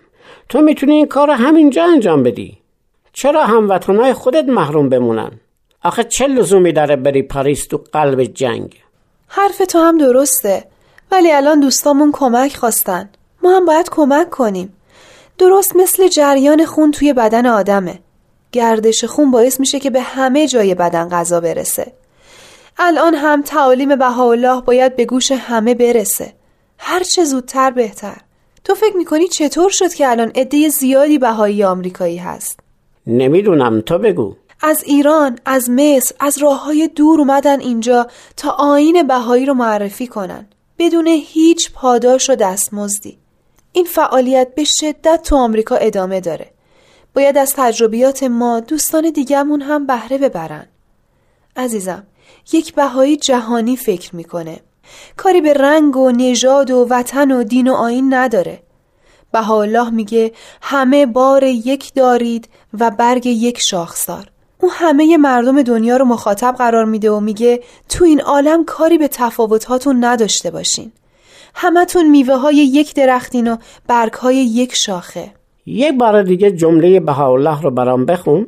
تو 0.50 0.62
می‌تونی 0.62 0.93
این 0.93 1.05
کار 1.05 1.27
رو 1.27 1.33
همینجا 1.33 1.83
انجام 1.83 2.23
بدی. 2.23 2.57
چرا 3.13 3.45
هموطنهای 3.45 4.13
خودت 4.13 4.45
محروم 4.45 4.89
بمونن؟ 4.89 5.31
آخه 5.83 6.03
چه 6.03 6.27
لزومی 6.27 6.71
داره 6.71 6.95
بری 6.95 7.21
پاریس 7.21 7.67
تو 7.67 7.83
قلب 7.93 8.23
جنگ؟ 8.23 8.82
حرف 9.35 9.57
تو 9.57 9.79
هم 9.79 9.97
درسته. 9.97 10.63
ولی 11.11 11.31
الان 11.31 11.59
دوستامون 11.59 12.11
کمک 12.11 12.57
خواستن. 12.57 13.09
ما 13.43 13.55
هم 13.55 13.65
باید 13.65 13.89
کمک 13.89 14.29
کنیم. 14.29 14.73
درست 15.37 15.75
مثل 15.75 16.07
جریان 16.07 16.65
خون 16.65 16.91
توی 16.91 17.13
بدن 17.13 17.45
آدمه. 17.45 17.99
گردش 18.51 19.03
خون 19.03 19.31
باعث 19.31 19.59
میشه 19.59 19.79
که 19.79 19.89
به 19.89 20.01
همه 20.01 20.47
جای 20.47 20.75
بدن 20.75 21.09
غذا 21.09 21.39
برسه. 21.39 21.93
الان 22.77 23.15
هم 23.15 23.41
تعالیم 23.41 23.95
بهاءالله 23.95 24.61
باید 24.61 24.95
به 24.95 25.05
گوش 25.05 25.31
همه 25.31 25.73
برسه. 25.73 26.33
هر 26.77 27.03
چه 27.03 27.23
زودتر 27.23 27.71
بهتر. 27.71 28.17
تو 28.63 28.75
فکر 28.75 28.97
می‌کنی 28.97 29.27
چطور 29.27 29.69
شد 29.69 29.93
که 29.93 30.09
الان 30.09 30.31
عده 30.35 30.69
زیادی 30.69 31.17
بهایی 31.17 31.63
آمریکایی 31.63 32.17
هست؟ 32.17 32.59
نمی‌دونم 33.07 33.81
تو 33.81 33.97
بگو. 33.97 34.35
از 34.65 34.84
ایران، 34.84 35.39
از 35.46 35.70
مصر، 35.70 36.15
از 36.20 36.38
راه 36.38 36.63
های 36.63 36.88
دور 36.88 37.20
اومدن 37.20 37.60
اینجا 37.60 38.08
تا 38.38 38.50
آین 38.50 39.08
بهایی 39.08 39.46
رو 39.46 39.53
معرفی 39.53 40.08
کنن 40.08 40.48
بدون 40.77 41.08
هیچ 41.08 41.72
پاداش 41.72 42.29
و 42.29 42.36
دستمزدی. 42.36 43.17
این 43.72 43.86
فعالیت 43.86 44.55
به 44.55 44.63
شدت 44.63 45.22
تو 45.24 45.36
آمریکا 45.36 45.75
ادامه 45.75 46.20
داره. 46.20 46.51
باید 47.15 47.38
از 47.38 47.53
تجربیات 47.58 48.24
ما 48.24 48.60
دوستان 48.60 49.10
دیگهمون 49.10 49.62
هم 49.62 49.88
بهره 49.88 50.17
ببرن. 50.17 50.67
عزیزم، 51.55 52.03
یک 52.53 52.75
بهایی 52.75 53.17
جهانی 53.17 53.77
فکر 53.77 54.15
می‌کنه. 54.15 54.60
کاری 55.17 55.41
به 55.41 55.53
رنگ 55.53 55.98
و 55.98 56.12
نژاد 56.12 56.72
و 56.72 56.88
وطن 56.89 57.32
و 57.32 57.43
دین 57.43 57.67
و 57.67 57.74
آین 57.74 58.13
نداره. 58.13 58.63
بهاءالله 59.32 59.89
میگه 59.89 60.32
همه 60.62 61.05
بار 61.05 61.43
یک 61.43 61.93
دارید 61.93 62.50
و 62.79 62.91
برگ 62.91 63.25
یک 63.25 63.60
شاخسار. 63.60 64.32
او 64.63 64.72
همه 64.72 65.17
مردم 65.17 65.62
دنیا 65.62 65.98
رو 65.98 66.05
مخاطب 66.05 66.55
قرار 66.58 66.86
میده 66.86 67.12
و 67.12 67.20
میگه 67.20 67.60
تو 67.89 68.05
این 68.05 68.22
عالم 68.22 68.65
کاری 68.65 68.98
به 68.98 69.08
تفاوتاتون 69.08 70.03
نداشته 70.03 70.51
باشین. 70.51 70.91
همتون 71.55 72.10
میوه 72.10 72.36
های 72.36 72.55
یک 72.55 72.96
درختین 72.96 73.48
و 73.48 73.58
برگ 73.88 74.13
های 74.13 74.36
یک 74.36 74.75
شاخه. 74.75 75.32
یک 75.65 75.98
بار 75.98 76.24
دیگه 76.24 76.51
جمله 76.51 77.00
بهاءالله 77.00 77.62
رو 77.62 77.72
برام 77.72 78.05
بخون. 78.05 78.48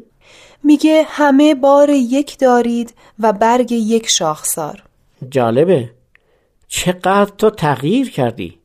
میگه 0.64 1.06
همه 1.08 1.56
بار 1.56 1.90
یک 1.90 2.38
دارید 2.38 2.94
و 3.20 3.34
برگ 3.34 3.72
یک 3.72 4.08
شاخسار. 4.10 4.84
جالبه. 5.30 5.90
چقدر 6.68 7.32
تو 7.38 7.50
تغییر 7.50 8.12
کردی. 8.12 8.60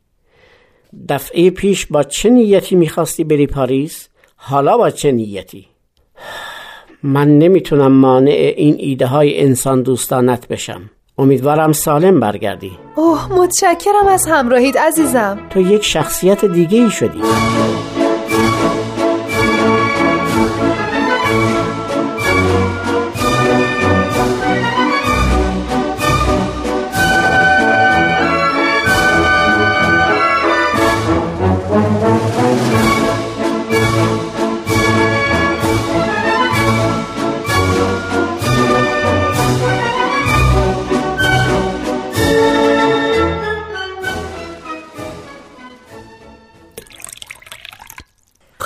دفعه 1.08 1.50
پیش 1.50 1.86
با 1.86 2.02
چه 2.02 2.30
نیتی 2.30 2.76
می‌خواستی 2.76 3.24
بری 3.24 3.46
پاریس؟ 3.46 4.08
حالا 4.36 4.78
با 4.78 4.90
چه 4.90 5.12
نیتی؟ 5.12 5.66
من 7.02 7.38
نمی‌تونم 7.38 7.92
مانع 7.92 8.54
این 8.56 8.76
ایده 8.78 9.06
های 9.06 9.40
انسان 9.40 9.82
دوستانت 9.82 10.48
بشم. 10.48 10.90
امیدوارم 11.18 11.72
سالم 11.72 12.20
برگردی. 12.20 12.72
اوه 12.96 13.32
متشکرم 13.32 14.06
از 14.08 14.26
همراهید 14.26 14.78
عزیزم. 14.78 15.38
تو 15.50 15.60
یک 15.60 15.84
شخصیت 15.84 16.44
دیگه 16.44 16.78
ای 16.78 16.90
شدی. 16.90 17.20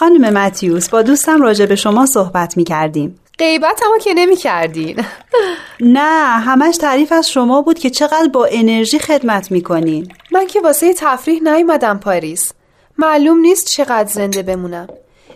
خانم 0.05 0.33
متیوس 0.39 0.89
با 0.89 1.03
دوستم 1.03 1.43
راجع 1.43 1.67
به 1.67 1.77
شما 1.77 2.07
صحبت 2.07 2.57
می 2.57 2.65
کردیم 2.65 3.21
غیبت 3.39 3.81
همو 3.85 3.99
که 3.99 4.15
نمی 4.15 4.37
کردین 4.37 5.05
نه 5.81 6.39
همش 6.41 6.77
تعریف 6.77 7.13
از 7.13 7.31
شما 7.31 7.63
بود 7.63 7.79
که 7.79 7.91
چقدر 7.91 8.29
با 8.33 8.49
انرژی 8.51 8.99
خدمت 8.99 9.51
می 9.51 9.63
کنین 9.63 10.13
من 10.33 10.47
که 10.47 10.61
واسه 10.61 10.95
تفریح 10.95 11.43
نیومدم 11.43 11.99
پاریس. 11.99 12.53
معلوم 12.99 13.39
نیست 13.39 13.67
چقدر 13.67 14.09
زنده 14.09 14.43
بمونم. 14.43 14.87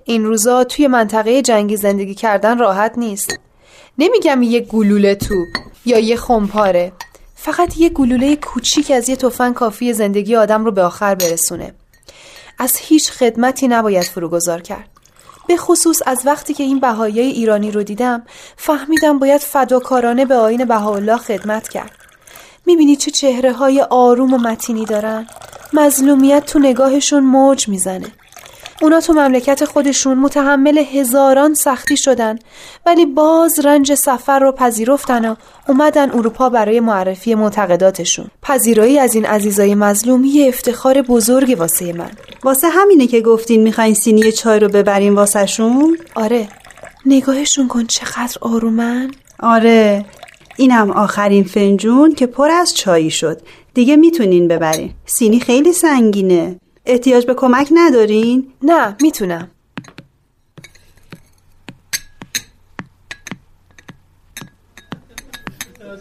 این 0.05 0.25
روزا 0.25 0.65
توی 0.65 0.87
منطقه 0.87 1.43
جنگی 1.43 1.77
زندگی 1.77 2.15
کردن 2.15 2.59
راحت 2.59 2.99
نیست. 2.99 3.39
نمیگم 3.99 4.43
یه 4.43 4.61
گلوله 4.61 5.15
توپ 5.15 5.49
یا 5.87 5.99
یه 5.99 6.17
خمپاره. 6.17 6.93
فقط 7.35 7.79
یه 7.79 7.89
گلوله 7.89 8.37
کوچیک 8.37 8.91
از 8.91 9.09
یه 9.09 9.17
تفنگ 9.17 9.55
کافی 9.55 9.93
زندگی 9.93 10.37
آدم 10.37 10.65
رو 10.65 10.71
به 10.71 10.83
آخر 10.83 11.15
برسونه. 11.15 11.75
از 12.59 12.77
هیچ 12.77 13.11
خدمتی 13.11 13.69
نباید 13.69 14.05
فروگذار 14.05 14.61
کرد. 14.61 14.89
به 15.49 15.57
خصوص 15.57 16.03
از 16.07 16.23
وقتی 16.25 16.55
که 16.55 16.63
این 16.63 16.81
بهایی 16.81 17.21
ایرانی 17.21 17.71
رو 17.71 17.83
دیدم 17.83 18.23
فهمیدم 18.57 19.19
باید 19.19 19.41
فداکارانه 19.41 20.25
به 20.25 20.35
آین 20.35 20.65
بهاءالله 20.65 21.17
خدمت 21.17 21.69
کرد. 21.69 21.93
می‌بینی 22.67 22.97
چه 22.97 23.11
چهره 23.11 23.53
های 23.53 23.83
آروم 23.91 24.35
و 24.35 24.39
متینی 24.39 24.85
دارن؟ 24.85 25.27
مظلومیت 25.73 26.47
تو 26.47 26.59
نگاهشون 26.59 27.25
موج 27.25 27.69
می‌زنه. 27.69 28.07
اونا 28.83 29.01
تو 29.01 29.13
مملکت 29.13 29.65
خودشون 29.65 30.19
متحمل 30.19 30.79
هزاران 30.79 31.55
سختی 31.55 31.97
شدن 31.97 32.39
ولی 32.87 33.07
باز 33.07 33.61
رنج 33.65 33.95
سفر 33.95 34.39
رو 34.39 34.53
پذیرفتن 34.53 35.31
و 35.31 35.35
اومدن 35.69 36.11
اروپا 36.11 36.49
برای 36.49 36.81
معرفی 36.81 37.35
معتقداتشون. 37.35 38.27
پذیرایی 38.43 38.99
از 38.99 39.15
این 39.15 39.27
عزیزای 39.27 39.75
مظلوم 39.75 40.25
یه 40.25 40.49
افتخار 40.49 41.03
بزرگ 41.03 41.57
واسه 41.59 41.93
من. 41.93 42.11
واسه 42.45 42.69
همینه 42.69 43.07
که 43.07 43.21
گفتین 43.21 43.63
می‌خواین 43.63 43.95
سینی 43.95 44.33
چای 44.33 44.61
رو 44.61 44.69
ببرین 44.69 45.15
واسه 45.15 45.47
شون؟ 45.47 45.99
آره. 46.15 46.49
نگاهشون 47.07 47.69
کن 47.69 47.87
چقدر 47.87 48.37
آرومن. 48.41 49.11
آره. 49.41 50.05
اینم 50.57 50.91
آخرین 50.91 51.45
فنجون 51.45 52.15
که 52.15 52.27
پر 52.27 52.51
از 52.51 52.75
چایی 52.75 53.11
شد. 53.11 53.41
دیگه 53.75 53.97
می‌تونین 53.97 54.49
ببرین. 54.49 54.91
سینی 55.07 55.41
خیلی 55.41 55.73
سنگینه. 55.73 56.57
احتیاج 56.89 57.27
به 57.27 57.35
کمک 57.35 57.69
ندارین؟ 57.73 58.53
نه 58.63 58.97
می‌تونم. 59.03 59.51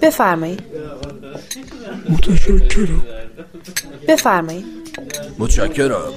بفرمایید. 0.01 0.63
متشکرم. 2.09 3.03
بفرمایید. 4.07 4.65
متشکرم. 5.39 6.13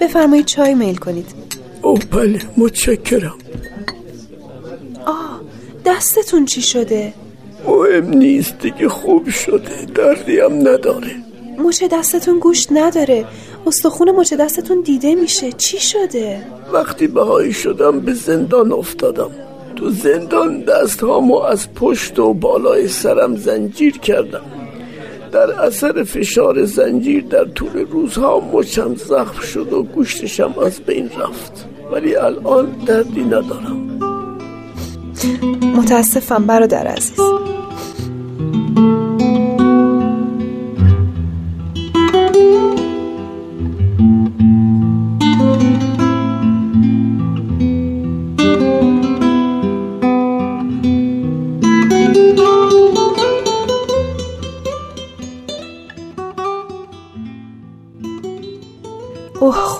بفرمایید 0.00 0.46
چای 0.46 0.74
میل 0.74 0.96
کنید. 0.96 1.34
او 1.82 1.94
بله 1.94 2.40
متشکرم. 2.56 3.38
آه 5.06 5.40
دستتون 5.84 6.44
چی 6.44 6.62
شده؟ 6.62 7.14
مهم 7.66 8.08
نیست 8.08 8.58
دیگه 8.58 8.88
خوب 8.88 9.28
شده 9.28 9.84
دردی 9.84 10.40
هم 10.40 10.52
نداره. 10.68 11.27
مچ 11.58 11.84
دستتون 11.84 12.38
گوشت 12.38 12.68
نداره. 12.72 13.24
استخون 13.66 14.10
مچ 14.10 14.34
دستتون 14.34 14.80
دیده 14.80 15.14
میشه. 15.14 15.52
چی 15.52 15.80
شده؟ 15.80 16.46
وقتی 16.72 17.06
بهایی 17.06 17.52
شدم 17.52 18.00
به 18.00 18.14
زندان 18.14 18.72
افتادم. 18.72 19.30
تو 19.76 19.90
زندان 19.90 20.60
دست 20.60 21.00
هامو 21.00 21.36
از 21.36 21.74
پشت 21.74 22.18
و 22.18 22.34
بالای 22.34 22.88
سرم 22.88 23.36
زنجیر 23.36 23.98
کردم. 23.98 24.44
در 25.32 25.52
اثر 25.52 26.04
فشار 26.04 26.64
زنجیر 26.64 27.24
در 27.24 27.44
طول 27.44 27.86
روزها 27.90 28.40
مچم 28.52 28.94
زخم 28.94 29.40
شد 29.42 29.72
و 29.72 29.82
گوشتشم 29.82 30.54
از 30.66 30.80
بین 30.80 31.10
رفت. 31.20 31.66
ولی 31.92 32.16
الان 32.16 32.66
دردی 32.86 33.24
ندارم. 33.24 33.98
متاسفم 35.76 36.46
برادر 36.46 36.86
عزیز. 36.86 37.20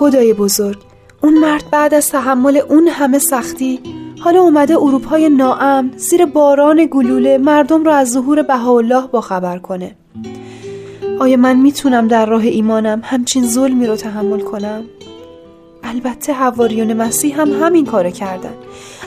خدای 0.08 0.32
بزرگ. 0.32 0.78
اون 1.22 1.38
مرد 1.38 1.70
بعد 1.70 1.94
از 1.94 2.10
تحمل 2.10 2.56
اون 2.56 2.88
همه 2.88 3.18
سختی 3.18 3.80
حالا 4.20 4.40
اومده 4.40 4.76
اروپای 4.76 5.28
ناامن 5.28 5.90
زیر 5.96 6.26
باران 6.26 6.88
گلوله 6.90 7.38
مردم 7.38 7.84
رو 7.84 7.90
از 7.90 8.10
ظهور 8.10 8.42
بهاءالله 8.42 9.06
با 9.06 9.20
خبر 9.20 9.58
کنه. 9.58 9.96
آیا 11.20 11.36
من 11.36 11.56
می‌تونم 11.56 12.08
در 12.08 12.26
راه 12.26 12.42
ایمانم 12.42 13.00
همچین 13.04 13.46
ظلمی 13.46 13.86
رو 13.86 13.96
تحمل 13.96 14.40
کنم؟ 14.40 14.84
البته 15.82 16.32
حواریون 16.32 16.92
مسیح 16.92 17.40
هم 17.40 17.62
همین 17.62 17.86
کارو 17.86 18.10
کردن. 18.10 18.54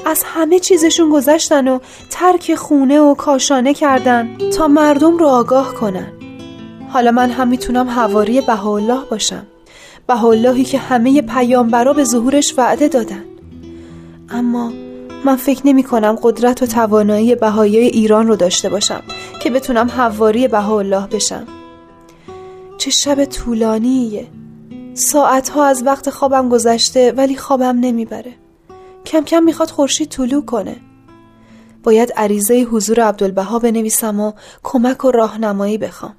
از 0.06 0.24
همه 0.26 0.60
چیزشون 0.60 1.10
گذشتن 1.10 1.68
و 1.68 1.80
ترک 2.10 2.56
خونه 2.56 3.00
و 3.00 3.14
کاشانه 3.16 3.74
کردن 3.74 4.38
تا 4.58 4.68
مردم 4.68 5.18
رو 5.18 5.26
آگاه 5.26 5.74
کنن. 5.74 6.12
حالا 6.90 7.12
من 7.12 7.30
هم 7.30 7.48
می‌تونم 7.48 7.90
حواری 7.90 8.42
بهاءالله 8.42 9.00
باشم. 9.12 9.48
بهاءاللهی 10.12 10.64
که 10.64 10.78
همه 10.78 11.22
پیامبرا 11.22 11.94
به 11.94 12.04
ظهورش 12.04 12.54
وعده 12.58 12.88
دادن. 12.88 13.24
اما 14.30 14.72
من 15.26 15.36
فکر 15.36 15.62
نمی 15.66 15.84
کنم 15.84 16.18
قدرت 16.24 16.64
و 16.64 16.66
توانایی 16.66 17.36
بهایی 17.36 17.78
ایران 17.78 18.28
رو 18.28 18.36
داشته 18.36 18.70
باشم 18.70 19.02
که 19.42 19.50
بتونم 19.50 19.88
حواری 19.88 20.48
بهاءالله 20.48 21.08
بشم. 21.08 21.48
چه 22.78 22.92
شب 22.92 23.26
طولانیه. 23.26 24.28
ساعتها 24.94 25.66
از 25.66 25.84
وقت 25.86 26.10
خوابم 26.10 26.50
گذشته 26.50 27.12
ولی 27.12 27.36
خوابم 27.36 27.80
نمی‌بره. 27.80 28.34
کم 29.06 29.24
کم 29.24 29.44
می‌خواد 29.44 29.70
خورشید 29.70 30.10
طلوع 30.10 30.46
کنه. 30.46 30.76
باید 31.84 32.14
عریضه 32.18 32.64
حضور 32.64 33.00
عبدالبها 33.00 33.60
بنویسم 33.60 34.20
و 34.20 34.32
کمک 34.64 35.06
و 35.06 35.12
راهنمایی 35.12 35.78
بخوام. 35.78 36.14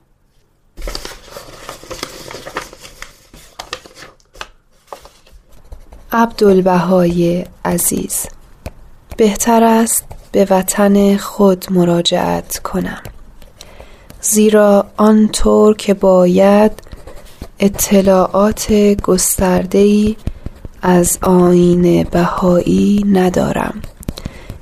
عبدالبهای 6.12 7.44
عزیز. 7.64 8.26
بهتر 9.16 9.64
است 9.64 10.04
به 10.32 10.46
وطن 10.50 11.16
خود 11.16 11.66
مراجعت 11.70 12.58
کنم. 12.58 13.02
زیرا 14.20 14.86
آنطور 14.96 15.76
که 15.76 15.94
باید 15.94 16.72
اطلاعات 17.58 18.72
گسترده‌ای 19.02 20.16
از 20.82 21.18
آین 21.22 22.02
بهایی 22.02 23.04
ندارم 23.12 23.82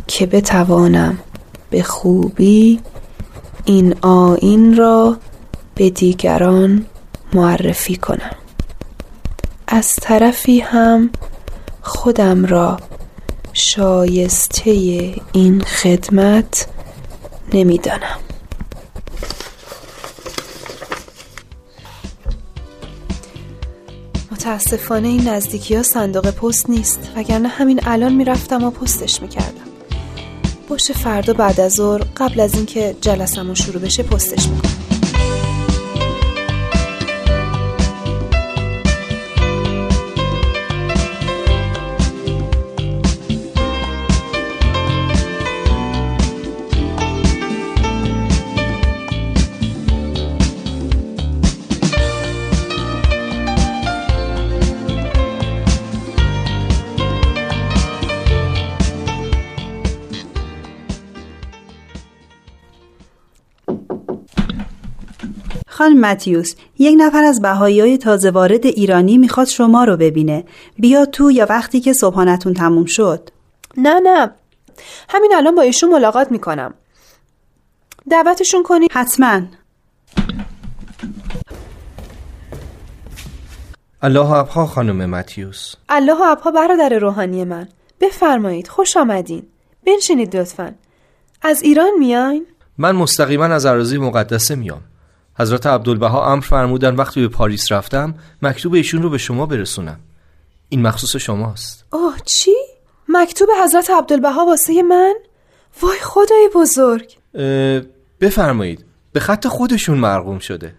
که 0.07 0.27
بتوانم 0.27 1.19
به 1.71 1.83
خوبی 1.83 2.81
این 3.65 3.95
آین 4.03 4.77
را 4.77 5.17
به 5.75 5.91
دیگران 5.91 6.87
معرفی 7.33 7.97
کنم. 7.97 8.37
از 9.69 9.97
طرفی 10.03 10.61
هم 10.61 11.11
خودم 11.91 12.47
را 12.47 12.77
شایسته 13.53 14.71
این 15.33 15.61
خدمت 15.61 16.67
نمی‌دانم. 17.53 18.19
متاسفانه 24.33 25.09
این 25.09 25.29
نزدیکی 25.29 25.75
ها 25.77 25.83
صندوق 25.83 26.31
پست 26.31 26.71
نیست 26.71 27.01
وگرنه 27.17 27.49
همین 27.49 27.81
الان 27.87 28.15
می‌رفتم 28.15 28.65
و 28.65 28.71
پستش 28.71 29.23
می‌کردم. 29.23 29.71
باشه 30.69 30.95
فردا 30.95 31.33
بعد 31.33 31.61
از 31.61 31.73
ظهر 31.73 32.03
قبل 32.17 32.41
از 32.41 32.55
اینکه 32.55 32.97
جلسمون 33.01 33.55
شروع 33.55 33.83
بشه 33.83 34.03
پستش 34.03 34.49
می‌کنم. 34.49 35.00
خانم 65.81 66.01
متیوس 66.01 66.55
یک 66.79 66.95
نفر 66.99 67.25
از 67.25 67.43
بهایی 67.43 67.81
های 67.81 67.99
تازه 67.99 68.31
وارد 68.31 68.67
ایرانی 68.67 69.19
می‌خواد 69.19 69.47
شما 69.47 69.85
رو 69.85 69.97
ببینه. 69.97 70.45
بیا 70.79 71.07
تو 71.07 71.31
یا 71.31 71.47
وقتی 71.51 71.81
که 71.81 71.93
صبحانتون 71.93 72.55
تموم 72.55 72.85
شد. 72.85 73.31
نه 73.77 74.01
نه. 74.01 74.31
همین 75.09 75.33
الان 75.37 75.55
با 75.55 75.63
ایشون 75.63 75.91
ملاقات 75.91 76.31
می‌کنم. 76.33 76.75
دعوتشون 78.11 78.63
کنی 78.63 78.89
حتما. 78.91 79.41
الله 84.03 84.33
ابها 84.33 84.67
خانم 84.67 85.11
متیوس. 85.11 85.75
الله 85.89 86.23
ابها 86.23 86.51
برادر 86.51 86.99
روحانی 86.99 87.45
من. 87.45 87.69
بفرمایید 88.01 88.69
خوش 88.69 88.97
آمدین. 88.97 89.43
بنشینید 89.87 90.37
لطفا. 90.37 90.75
از 91.43 91.63
ایران 91.63 91.91
میاین؟ 91.99 92.47
من 92.79 92.93
مستقیما 92.93 93.45
از 93.45 93.67
اراضی 93.67 93.99
مقدسه 93.99 94.55
میام. 94.55 94.81
حضرت 95.41 95.67
عبدالبها 95.67 96.33
امر 96.33 96.43
فرمودن 96.43 96.95
وقتی 96.95 97.21
به 97.21 97.29
پاریس 97.29 97.73
رفتم 97.73 98.15
مکتوب 98.43 98.75
ایشون 98.75 99.03
رو 99.03 99.11
به 99.11 99.19
شما 99.19 99.47
برسونم. 99.47 100.01
این 100.69 100.83
مخصوص 100.83 101.17
شماست. 101.17 101.85
اوه 101.93 102.17
چی؟ 102.25 102.57
مکتوب 103.09 103.49
حضرت 103.65 103.91
عبدالبها 103.91 104.47
واسه 104.47 104.83
من؟ 104.83 105.15
وای 105.83 105.99
خدای 106.03 106.49
بزرگ. 106.55 107.17
بفرمایید 108.21 108.85
به 109.13 109.21
خط 109.21 109.47
خودشون 109.47 109.99
مرقوم 109.99 110.39
شده. 110.39 110.75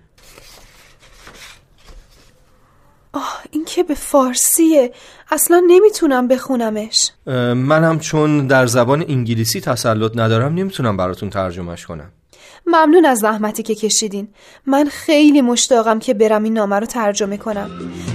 آه 3.14 3.42
این 3.52 3.66
که 3.66 3.84
به 3.84 3.96
فارسیه. 3.96 4.94
اصلا 5.32 5.64
نمی‌تونم 5.68 6.28
بخونمش. 6.28 7.12
منم 7.56 8.00
چون 8.00 8.48
در 8.48 8.66
زبان 8.66 9.02
انگلیسی 9.02 9.62
تسلط 9.62 10.12
ندارم 10.16 10.54
نمی‌تونم 10.54 10.98
براتون 10.98 11.30
ترجمهش 11.30 11.86
کنم. 11.86 12.12
ممنون 12.68 13.06
از 13.06 13.20
زحمتی 13.20 13.64
که 13.64 13.76
کشیدین. 13.76 14.28
من 14.66 14.90
خیلی 14.92 15.42
مشتاقم 15.42 16.00
که 16.00 16.14
برم 16.14 16.44
این 16.44 16.54
نامه 16.54 16.80
رو 16.80 16.86
ترجمه 16.86 17.38
کنم. 17.38 17.70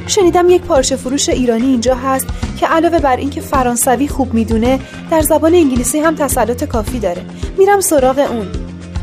شنیدم 0.07 0.51
یک 0.51 0.63
پارچه 0.63 0.97
فروش 0.97 1.29
ایرانی 1.29 1.67
اینجا 1.67 1.95
هست 1.95 2.27
که 2.61 2.67
علاوه 2.67 2.99
بر 2.99 3.17
اینکه 3.17 3.41
فرانسوی 3.41 4.09
خوب 4.09 4.35
می‌دونه 4.35 4.81
در 5.11 5.21
زبان 5.21 5.55
انگلیسی 5.55 5.99
هم 5.99 6.15
تسلط 6.15 6.65
کافی 6.65 6.99
داره. 6.99 7.25
میرم 7.59 7.81
سراغ 7.81 8.19
اون. 8.19 8.49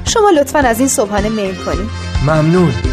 شما 0.06 0.30
لطفا 0.30 0.60
از 0.60 0.80
این 0.80 0.88
صبحانه 0.88 1.30
میل 1.30 1.56
کنید 1.56 1.89
ممنون. 2.28 2.92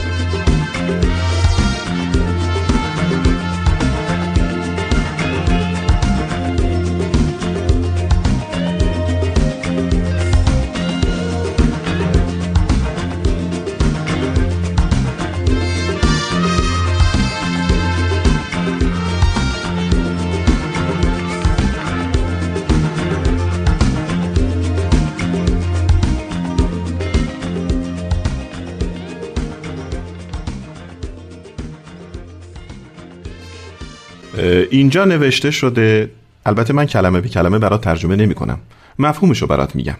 اینجا 34.70 35.04
نوشته 35.04 35.50
شده 35.50 36.10
البته 36.46 36.72
من 36.72 36.86
کلمه 36.86 37.20
به 37.20 37.28
کلمه 37.28 37.58
برات 37.58 37.80
ترجمه 37.80 38.16
نمی 38.16 38.34
کنم 38.34 38.58
مفهومشو 38.98 39.46
برات 39.46 39.76
میگم. 39.76 39.96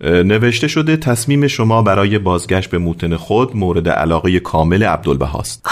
نوشته 0.00 0.68
شده 0.68 0.96
تصمیم 0.96 1.46
شما 1.46 1.82
برای 1.82 2.18
بازگشت 2.18 2.70
به 2.70 2.78
موتن 2.78 3.16
خود 3.16 3.56
مورد 3.56 3.88
علاقه 3.88 4.40
کامل 4.40 4.82
عبدالبهاست 4.82 5.66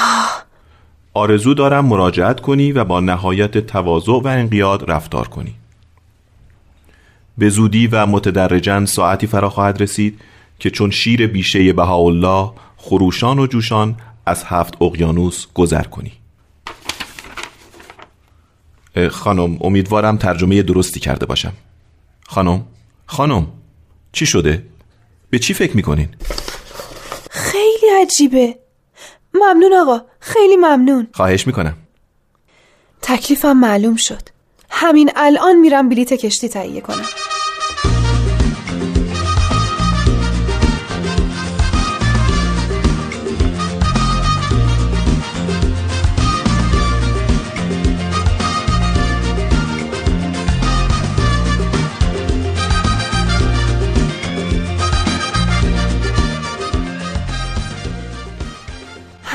آرزو 1.14 1.55
دارم 1.55 1.87
مراجعت 1.87 2.40
کنی 2.40 2.73
و 2.73 2.85
با 2.85 3.01
نهایت 3.01 3.59
تواضع 3.59 4.12
و 4.12 4.27
انقیاد 4.27 4.90
رفتار 4.90 5.29
کنی. 5.29 5.55
به 7.38 7.49
زودی 7.49 7.87
و 7.87 8.07
متدرجا 8.07 8.87
ساعتی 8.87 9.27
فرا 9.27 9.51
خواهد 9.51 9.83
رسید 9.83 10.21
که 10.59 10.71
چون 10.71 10.90
شیر 10.90 11.27
بیشه 11.27 11.73
بهاءالله 11.73 12.51
خروشان 12.77 13.38
و 13.38 13.47
جوشان 13.47 13.97
از 14.27 14.45
هفت 14.45 14.83
اقیانوس 14.83 15.47
گذر 15.55 15.83
کنی. 15.83 16.12
خانم 19.11 19.59
امیدوارم 19.61 20.16
ترجمه 20.16 20.62
درستی 20.62 21.00
کرده 21.00 21.26
باشم. 21.26 21.52
خانم 22.26 22.64
خانم 23.07 23.46
چی 24.12 24.26
شده؟ 24.26 24.66
به 25.30 25.38
چی 25.38 25.54
فکر 25.54 25.76
می‌کنین؟ 25.76 26.09
خیلی 27.30 27.87
عجیبه. 28.02 28.59
ممنون 29.35 29.72
آقا 29.72 30.00
خیلی 30.20 30.57
ممنون. 30.57 31.07
خواهش 31.12 31.46
می‌کنم. 31.46 31.76
تکلیفم 33.02 33.52
معلوم 33.57 33.96
شد. 33.96 34.22
همین 34.70 35.11
الان 35.16 35.57
میرم 35.57 35.88
بلیت 35.88 36.12
کشتی 36.12 36.48
تهیه 36.48 36.80
کنم. 36.80 37.07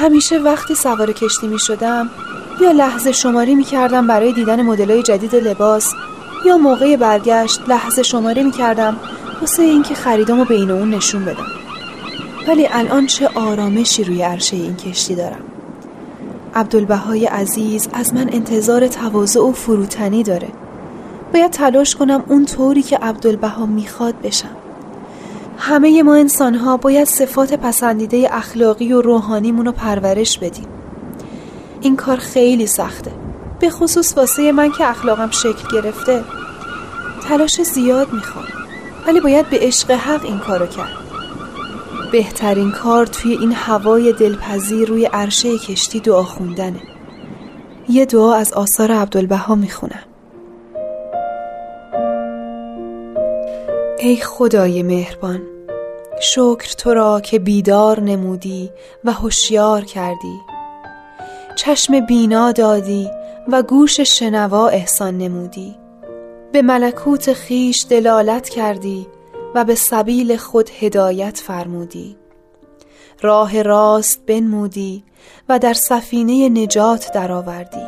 همیشه 0.10 0.38
وقتی 0.38 0.76
سوار 0.76 1.12
کشتی 1.12 1.48
می 1.48 1.60
شدم 1.60 2.10
یا 2.62 2.72
لحظه 2.72 3.12
شماری 3.12 3.56
می 3.56 3.64
کردم 3.64 4.08
برای 4.08 4.34
دیدن 4.34 4.62
مدلای 4.62 5.04
جدید 5.04 5.36
لباس 5.36 5.94
یا 6.46 6.58
موقع 6.58 6.96
برگشت 6.96 7.62
لحظه 7.68 8.04
شماری 8.04 8.44
می 8.44 8.52
کردم 8.52 8.98
واسه 9.42 9.64
اینکه 9.64 9.96
خریدامو 9.96 10.46
بین 10.46 10.72
اون 10.72 10.90
نشون 10.90 11.26
بدم. 11.26 11.46
ولی 12.48 12.68
الان 12.72 13.08
چه 13.08 13.28
آرامشی 13.28 14.04
روی 14.04 14.22
عرشه 14.22 14.56
این 14.56 14.76
کشتی 14.76 15.16
دارم. 15.16 15.44
عبدالبهای 16.56 17.26
عزیز 17.26 17.90
از 17.94 18.14
من 18.14 18.30
انتظار 18.34 18.88
تواضع 18.88 19.40
و 19.40 19.52
فروتنی 19.52 20.24
داره. 20.24 20.50
باید 21.34 21.52
تلاش 21.52 21.96
کنم 21.96 22.24
اون 22.28 22.46
طوری 22.46 22.82
که 22.82 22.98
عبدالبها 22.98 23.66
می‌خواد 23.66 24.22
بشم. 24.22 24.59
همه 25.62 26.04
ما 26.04 26.16
انسان 26.16 26.56
ها 26.56 26.78
باید 26.78 27.08
صفات 27.08 27.54
پسندیده 27.54 28.30
اخلاقی 28.32 28.94
و 28.94 29.02
روحانیمون 29.02 29.66
رو 29.66 29.72
پرورش 29.72 30.38
بدیم. 30.38 30.68
این 31.82 31.96
کار 31.96 32.18
خیلی 32.18 32.68
سخته. 32.68 33.12
به 33.60 33.70
خصوص 33.70 34.18
واسه 34.18 34.52
من 34.52 34.72
که 34.72 34.90
اخلاقم 34.90 35.32
شکل 35.32 35.72
گرفته. 35.74 36.24
تلاش 37.28 37.62
زیاد 37.62 38.14
می‌خوام. 38.14 38.46
ولی 39.08 39.20
باید 39.20 39.50
به 39.50 39.58
عشق 39.62 39.92
حق 39.92 40.26
این 40.26 40.40
کارو 40.40 40.66
کرد. 40.66 40.98
بهترین 42.12 42.72
کار 42.72 43.06
توی 43.06 43.32
این 43.32 43.54
هوای 43.54 44.14
دلپذیر 44.14 44.90
روی 44.90 45.06
عرشه 45.06 45.58
کشتی 45.58 46.00
دعا 46.00 46.24
خوندنه. 46.24 46.82
یه 47.90 48.06
دعا 48.06 48.34
از 48.34 48.54
آثار 48.54 48.92
عبدالبها 48.92 49.56
می‌خونم. 49.56 50.04
ای 54.02 54.16
خدای 54.18 54.84
مهربان 54.84 55.42
شکر 56.22 56.74
تو 56.78 56.94
را 56.94 57.22
که 57.22 57.40
بیدار 57.40 58.00
نمودی 58.00 58.72
و 59.04 59.12
هوشیار 59.12 59.82
کردی. 59.82 60.40
چشم 61.56 62.00
بینا 62.00 62.52
دادی 62.52 63.10
و 63.48 63.64
گوش 63.64 64.00
شنوا 64.00 64.68
احسان 64.68 65.18
نمودی. 65.18 65.76
به 66.52 66.62
ملکوت 66.62 67.34
خیش 67.34 67.86
دلالت 67.90 68.50
کردی 68.50 69.08
و 69.56 69.66
به 69.66 69.76
سبیل 69.76 70.38
خود 70.38 70.70
هدایت 70.80 71.38
فرمودی. 71.38 72.18
راه 73.22 73.62
راست 73.62 74.26
بنمودی 74.26 75.04
و 75.50 75.60
در 75.60 75.74
سفینه 75.74 76.50
نجات 76.50 77.12
درآوردی. 77.14 77.88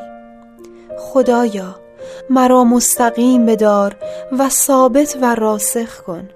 خدایا 0.98 1.81
مرا 2.30 2.64
مستقیم 2.64 3.46
بدار 3.46 3.96
و 4.40 4.50
ثابت 4.50 5.18
و 5.22 5.36
راسخ 5.36 6.02
کن. 6.02 6.30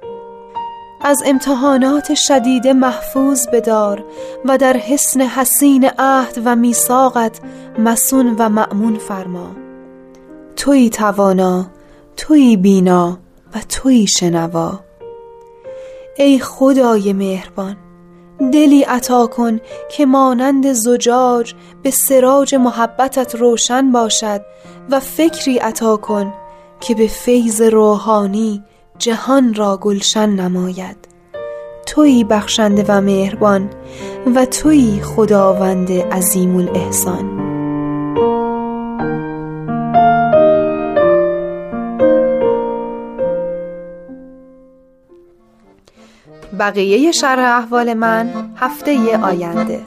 از 1.02 1.24
امتحانات 1.26 2.14
شدید 2.14 2.68
محفوظ 2.68 3.48
بدار 3.48 4.04
و 4.46 4.58
در 4.58 4.78
حسن 4.78 5.22
حسین 5.22 5.90
عهد 6.00 6.42
و 6.46 6.56
میثاقت 6.56 7.40
مسون 7.80 8.36
و 8.40 8.50
مأمون 8.50 8.96
فرما. 8.96 9.52
توی 10.56 10.90
توانا 10.90 11.66
توی 12.18 12.58
بینا 12.58 13.18
و 13.56 13.60
توی 13.70 14.08
شنوا. 14.08 14.80
ای 16.18 16.40
خدای 16.40 17.14
مهربان 17.14 17.78
دلی 18.40 18.84
عطا 18.84 19.28
کن 19.28 19.60
که 19.92 20.06
مانند 20.06 20.74
زجاج 20.74 21.54
به 21.84 21.92
سراج 21.92 22.56
محبتت 22.56 23.36
روشن 23.36 23.92
باشد 23.92 24.42
و 24.90 25.00
فکری 25.00 25.58
عطا 25.58 25.98
کن 25.98 26.34
که 26.80 26.96
به 26.96 27.08
فیض 27.08 27.62
روحانی 27.62 28.64
جهان 28.98 29.54
را 29.54 29.78
گلشن 29.78 30.30
نماید. 30.30 30.98
تویی 31.86 32.24
بخشنده 32.24 32.86
و 32.88 33.02
مهربان 33.02 33.70
و 34.36 34.46
تویی 34.46 35.02
خداوند 35.02 35.92
عظیم 35.92 36.56
الاحسان. 36.56 37.46
بقیه 46.60 47.12
شرح 47.12 47.58
احوال 47.58 47.94
من 47.94 48.52
هفته 48.56 49.18
آینده. 49.18 49.82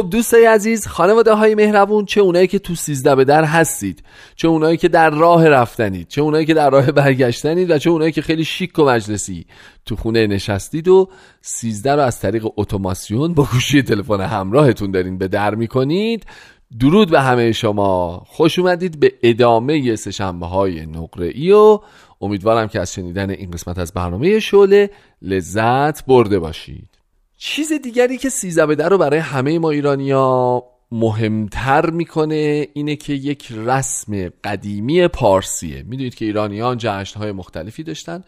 خب 0.00 0.10
دوستای 0.10 0.44
عزیز 0.44 0.86
خانواده 0.86 1.32
های 1.32 1.54
مهربون 1.54 2.04
چه 2.04 2.20
اونایی 2.20 2.46
که 2.46 2.58
تو 2.58 2.74
سیزده 2.74 3.14
به 3.14 3.24
در 3.24 3.44
هستید 3.44 4.02
چه 4.36 4.48
اونایی 4.48 4.76
که 4.76 4.88
در 4.88 5.10
راه 5.10 5.48
رفتنید 5.48 6.08
چه 6.08 6.22
اونایی 6.22 6.46
که 6.46 6.54
در 6.54 6.70
راه 6.70 6.92
برگشتنید 6.92 7.70
و 7.70 7.78
چه 7.78 7.90
اونایی 7.90 8.12
که 8.12 8.22
خیلی 8.22 8.44
شیک 8.44 8.78
و 8.78 8.84
مجلسی 8.84 9.46
تو 9.86 9.96
خونه 9.96 10.26
نشستید 10.26 10.88
و 10.88 11.08
سیزده 11.40 11.94
رو 11.94 12.00
از 12.00 12.20
طریق 12.20 12.46
اتوماسیون 12.56 13.34
با 13.34 13.48
گوشی 13.52 13.82
تلفن 13.82 14.20
همراهتون 14.20 14.90
دارین 14.90 15.18
به 15.18 15.28
در 15.28 15.54
می‌کنید. 15.54 16.26
درود 16.80 17.10
به 17.10 17.20
همه 17.20 17.52
شما. 17.52 18.22
خوش 18.26 18.58
اومدید 18.58 19.00
به 19.00 19.12
ادامه 19.22 19.96
سشنبه 19.96 20.46
های 20.46 20.86
نقره 20.86 21.26
ای 21.34 21.52
و 21.52 21.80
امیدوارم 22.20 22.68
که 22.68 22.80
از 22.80 22.92
شنیدن 22.92 23.30
این 23.30 23.50
قسمت 23.50 23.78
از 23.78 23.92
برنامه 23.92 24.40
شله 24.40 24.90
لذت 25.22 26.06
برده 26.06 26.38
باشید. 26.38 26.89
چیز 27.42 27.72
دیگری 27.72 28.18
که 28.18 28.28
سیزده 28.28 28.88
رو 28.88 28.98
برای 28.98 29.18
همه 29.18 29.58
ما 29.58 29.70
ایرانیا 29.70 30.62
مهمتر 30.92 31.90
می‌کنه 31.90 32.68
اینه 32.74 32.96
که 32.96 33.12
یک 33.12 33.52
رسم 33.52 34.28
قدیمی 34.44 35.08
پارسیه. 35.08 35.82
می‌دونید 35.82 36.14
که 36.14 36.24
ایرانیان 36.24 36.76
جشنهای 36.80 37.32
مختلفی 37.32 37.82
داشتن 37.82 38.24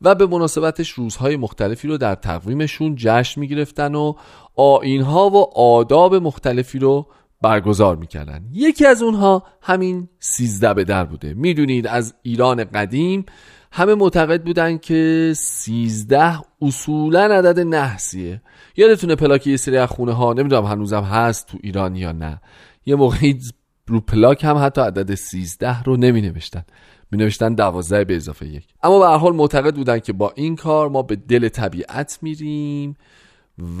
و 0.00 0.14
به 0.14 0.26
مناسبتش 0.26 0.90
روزهای 0.90 1.36
مختلفی 1.36 1.88
رو 1.88 1.98
در 1.98 2.14
تقویمشون 2.14 2.94
جشن 2.98 3.40
می‌گرفتن 3.40 3.94
و 3.94 4.14
آینها 4.56 5.30
و 5.30 5.58
آداب 5.58 6.14
مختلفی 6.14 6.78
رو 6.78 7.06
برگزار 7.42 7.96
می‌کردن. 7.96 8.44
یکی 8.52 8.86
از 8.86 9.02
اونها 9.02 9.42
همین 9.62 10.08
سیزده 10.18 10.74
به 10.74 10.84
در 10.84 11.04
بوده. 11.04 11.34
می‌دونید 11.34 11.86
از 11.86 12.14
ایران 12.22 12.64
قدیم 12.64 13.26
همه 13.72 13.94
معتقد 13.94 14.42
بودن 14.42 14.78
که 14.78 15.32
سیزده 15.36 16.40
اصولا 16.62 17.20
عدد 17.20 17.60
نحسیه. 17.60 18.42
یادتونه 18.76 19.14
پلاک 19.14 19.46
یه 19.46 19.56
سری 19.56 19.76
از 19.76 19.88
خونه 19.88 20.12
ها 20.12 20.32
نمی‌دونم 20.32 20.64
هنوزم 20.64 21.02
هست 21.02 21.46
تو 21.46 21.58
ایران 21.62 21.96
یا 21.96 22.12
نه. 22.12 22.40
یه 22.86 22.96
موقعی 22.96 23.40
رو 23.86 24.00
پلاک 24.00 24.44
هم 24.44 24.56
حتی 24.56 24.80
عدد 24.80 25.14
سیزده 25.14 25.82
رو 25.82 25.96
نمی 25.96 26.20
نوشتن 26.20 26.64
می 27.10 27.18
نوشتن 27.18 27.54
دوازده 27.54 28.04
به 28.04 28.16
اضافه 28.16 28.46
یک. 28.46 28.66
اما 28.82 28.98
به 28.98 29.06
حال 29.06 29.34
معتقد 29.34 29.74
بودن 29.74 29.98
که 29.98 30.12
با 30.12 30.32
این 30.36 30.56
کار 30.56 30.88
ما 30.88 31.02
به 31.02 31.16
دل 31.16 31.48
طبیعت 31.48 32.18
میریم 32.22 32.96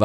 و 0.00 0.04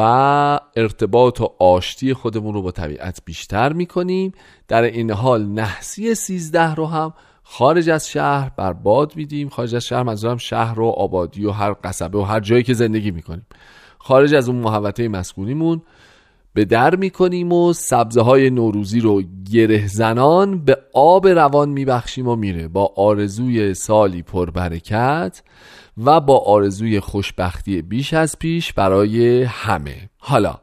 ارتباط 0.76 1.40
و 1.40 1.54
آشتی 1.58 2.14
خودمون 2.14 2.54
رو 2.54 2.62
با 2.62 2.70
طبیعت 2.70 3.22
بیشتر 3.24 3.72
می‌کنیم. 3.72 4.32
در 4.68 4.82
این 4.82 5.10
حال 5.10 5.46
نحسی 5.46 6.14
سیزده 6.14 6.74
رو 6.74 6.86
هم 6.86 7.14
خارج 7.42 7.90
از 7.90 8.08
شهر 8.08 8.50
بر 8.56 8.72
باد 8.72 9.16
میدیم. 9.16 9.48
خارج 9.48 9.74
از 9.74 9.84
شهر 9.84 10.02
منظورم 10.02 10.36
شهر 10.36 10.80
و 10.80 10.86
آبادی 10.86 11.44
و 11.44 11.50
هر 11.50 11.74
قصبه 11.84 12.18
و 12.18 12.22
هر 12.22 12.40
جایی 12.40 12.62
که 12.62 12.74
زندگی 12.74 13.10
می‌کنیم. 13.10 13.46
خارج 14.02 14.34
از 14.34 14.48
اون 14.48 14.58
محوطه 14.58 15.08
مسکونیمون 15.08 15.82
به 16.54 16.64
در 16.64 16.96
می‌کنیم 16.96 17.52
و 17.52 17.72
سبزه 17.72 18.20
های 18.20 18.50
نوروزی 18.50 19.00
رو 19.00 19.22
گره 19.52 19.86
زنان 19.86 20.64
به 20.64 20.78
آب 20.94 21.28
روان 21.28 21.68
میبخشیم 21.68 22.28
و 22.28 22.36
میره. 22.36 22.68
با 22.68 22.92
آرزوی 22.96 23.74
سالی 23.74 24.22
پربرکت 24.22 25.42
و 26.04 26.20
با 26.20 26.38
آرزوی 26.38 27.00
خوشبختی 27.00 27.82
بیش 27.82 28.14
از 28.14 28.38
پیش 28.38 28.72
برای 28.72 29.42
همه. 29.42 29.96
حالا 30.18 30.54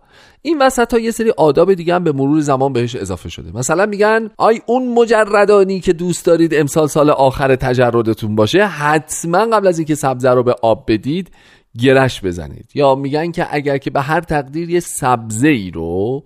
این 0.42 0.62
وسط 0.62 0.94
ها 0.94 1.00
یه 1.00 1.12
سری 1.12 1.32
آداب 1.38 1.74
دیگه 1.74 1.96
هم 1.96 2.04
به 2.04 2.12
مرور 2.12 2.40
زمان 2.40 2.74
بهش 2.74 2.96
اضافه 2.96 3.30
شده. 3.30 3.58
مثلا 3.58 3.86
میگن 3.86 4.30
آی 4.38 4.62
اون 4.66 4.94
مجردانی 4.94 5.80
که 5.80 5.94
دوست 5.94 6.26
دارید 6.26 6.54
امسال 6.54 6.88
سال 6.88 7.10
آخر 7.10 7.56
تجردتون 7.56 8.36
باشه 8.36 8.66
حتما 8.66 9.46
قبل 9.46 9.68
از 9.68 9.80
اینکه 9.80 9.96
سبزه 9.96 10.30
رو 10.30 10.44
به 10.44 10.56
آب 10.62 10.84
بدید 10.92 11.32
گرش 11.78 12.24
بزنید. 12.24 12.72
یا 12.74 12.96
میگن 12.96 13.32
که 13.32 13.48
اگر 13.52 13.78
که 13.78 13.90
به 13.90 14.02
هر 14.02 14.22
تقدیر 14.22 14.70
یه 14.70 14.80
سبزه 14.80 15.48
ای 15.48 15.72
رو 15.72 16.24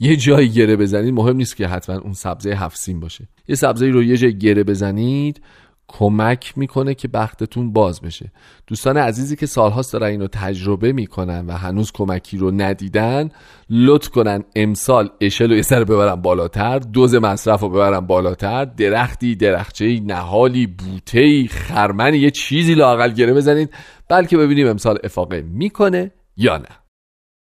یه 0.00 0.16
جایی 0.16 0.48
گره 0.48 0.76
بزنید 0.76 1.14
مهم 1.14 1.36
نیست 1.36 1.56
که 1.56 1.66
حتما 1.66 1.98
اون 1.98 2.12
سبزه 2.12 2.50
هفسین 2.50 3.00
باشه. 3.00 3.28
یه 3.48 3.54
سبزه 3.54 3.84
ای 3.84 3.90
رو 3.90 4.02
یه 4.02 4.16
جای 4.16 4.38
گره 4.38 4.64
بزنید 4.64 5.40
کمک 5.88 6.58
می‌کنه 6.58 6.94
که 6.94 7.08
بختتون 7.08 7.72
باز 7.72 8.00
بشه. 8.00 8.32
دوستان 8.66 8.96
عزیزی 8.96 9.36
که 9.36 9.46
سالهاست 9.46 9.92
دارن 9.92 10.06
اینو 10.06 10.26
تجربه 10.26 10.92
می‌کنن 10.92 11.46
و 11.46 11.52
هنوز 11.52 11.92
کمکی 11.92 12.36
رو 12.38 12.50
ندیدن 12.50 13.28
لطف 13.70 14.08
کنن 14.08 14.44
امسال 14.56 15.10
اشل 15.20 15.52
و 15.52 15.54
یه 15.54 15.62
سر 15.62 15.84
ببرن 15.84 16.14
بالاتر 16.14 16.78
دوز 16.78 17.14
مصرف 17.14 17.60
رو 17.60 17.68
ببرن 17.68 18.00
بالاتر 18.00 18.64
درختی 18.64 19.34
درخچه 19.34 20.00
نهالی 20.00 20.66
بوته 20.66 21.46
خرمن 21.46 22.14
یه 22.14 22.30
چیزی 22.30 22.74
لاقل 22.74 23.12
گره 23.12 23.34
بزنید. 23.34 23.74
بلکه 24.08 24.36
ببینیم 24.36 24.66
امسال 24.66 24.98
افاقه 25.04 25.42
می‌کنه 25.42 26.10
یا 26.36 26.56
نه. 26.56 26.68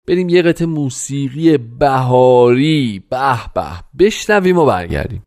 بریم 0.08 0.28
یه 0.28 0.42
قطع 0.42 0.64
موسیقی 0.64 1.58
بهاری. 1.58 3.02
به 3.10 3.36
به 3.54 3.64
بشنویم 3.98 4.58
و 4.58 4.66
برگردیم. 4.66 5.22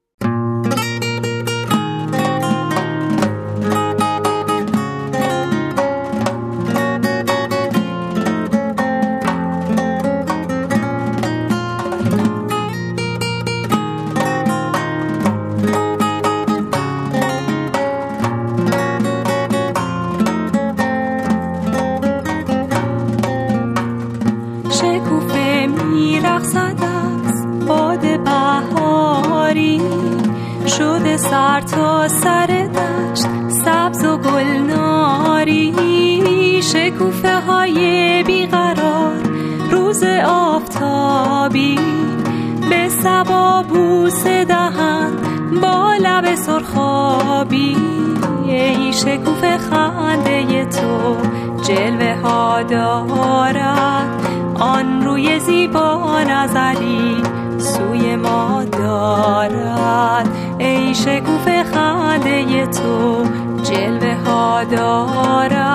شکوف 61.08 61.48
خنده 61.74 62.68
تو 62.68 63.24
جلوه 63.64 64.14
ها 64.26 64.64
دارد 64.64 65.67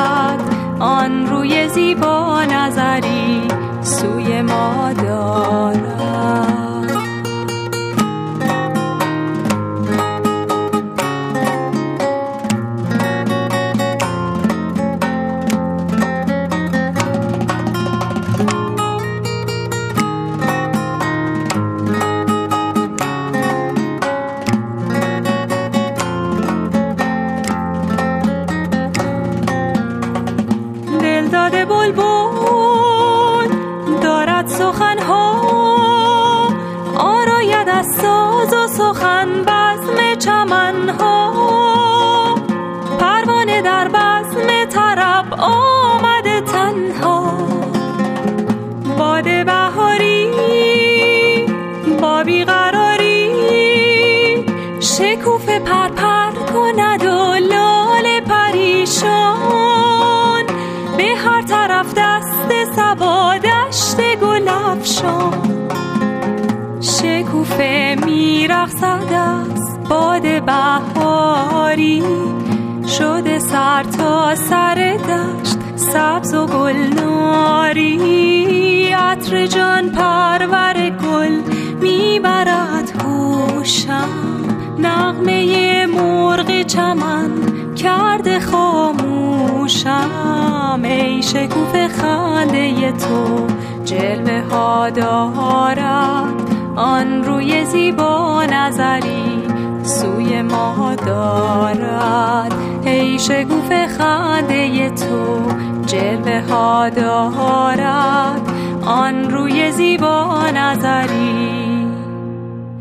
دارد 94.90 96.53
آن 96.77 97.25
روی 97.25 97.64
زیبا 97.64 98.44
نظری 98.44 99.42
سوی 99.83 100.42
ما 100.42 100.94
دارد. 100.94 102.53
ای 102.85 103.18
شکوف 103.18 103.72
خنده 103.98 104.90
تو 104.90 105.42
جلوه 105.87 106.42
ها 106.51 106.88
دارد 106.88 108.40
آن 108.87 109.31
روی 109.31 109.72
زیبا 109.72 110.46
نظری 110.55 111.87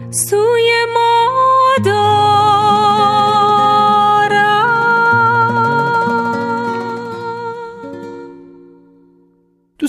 سوی 0.09 0.71
ما 0.93 1.27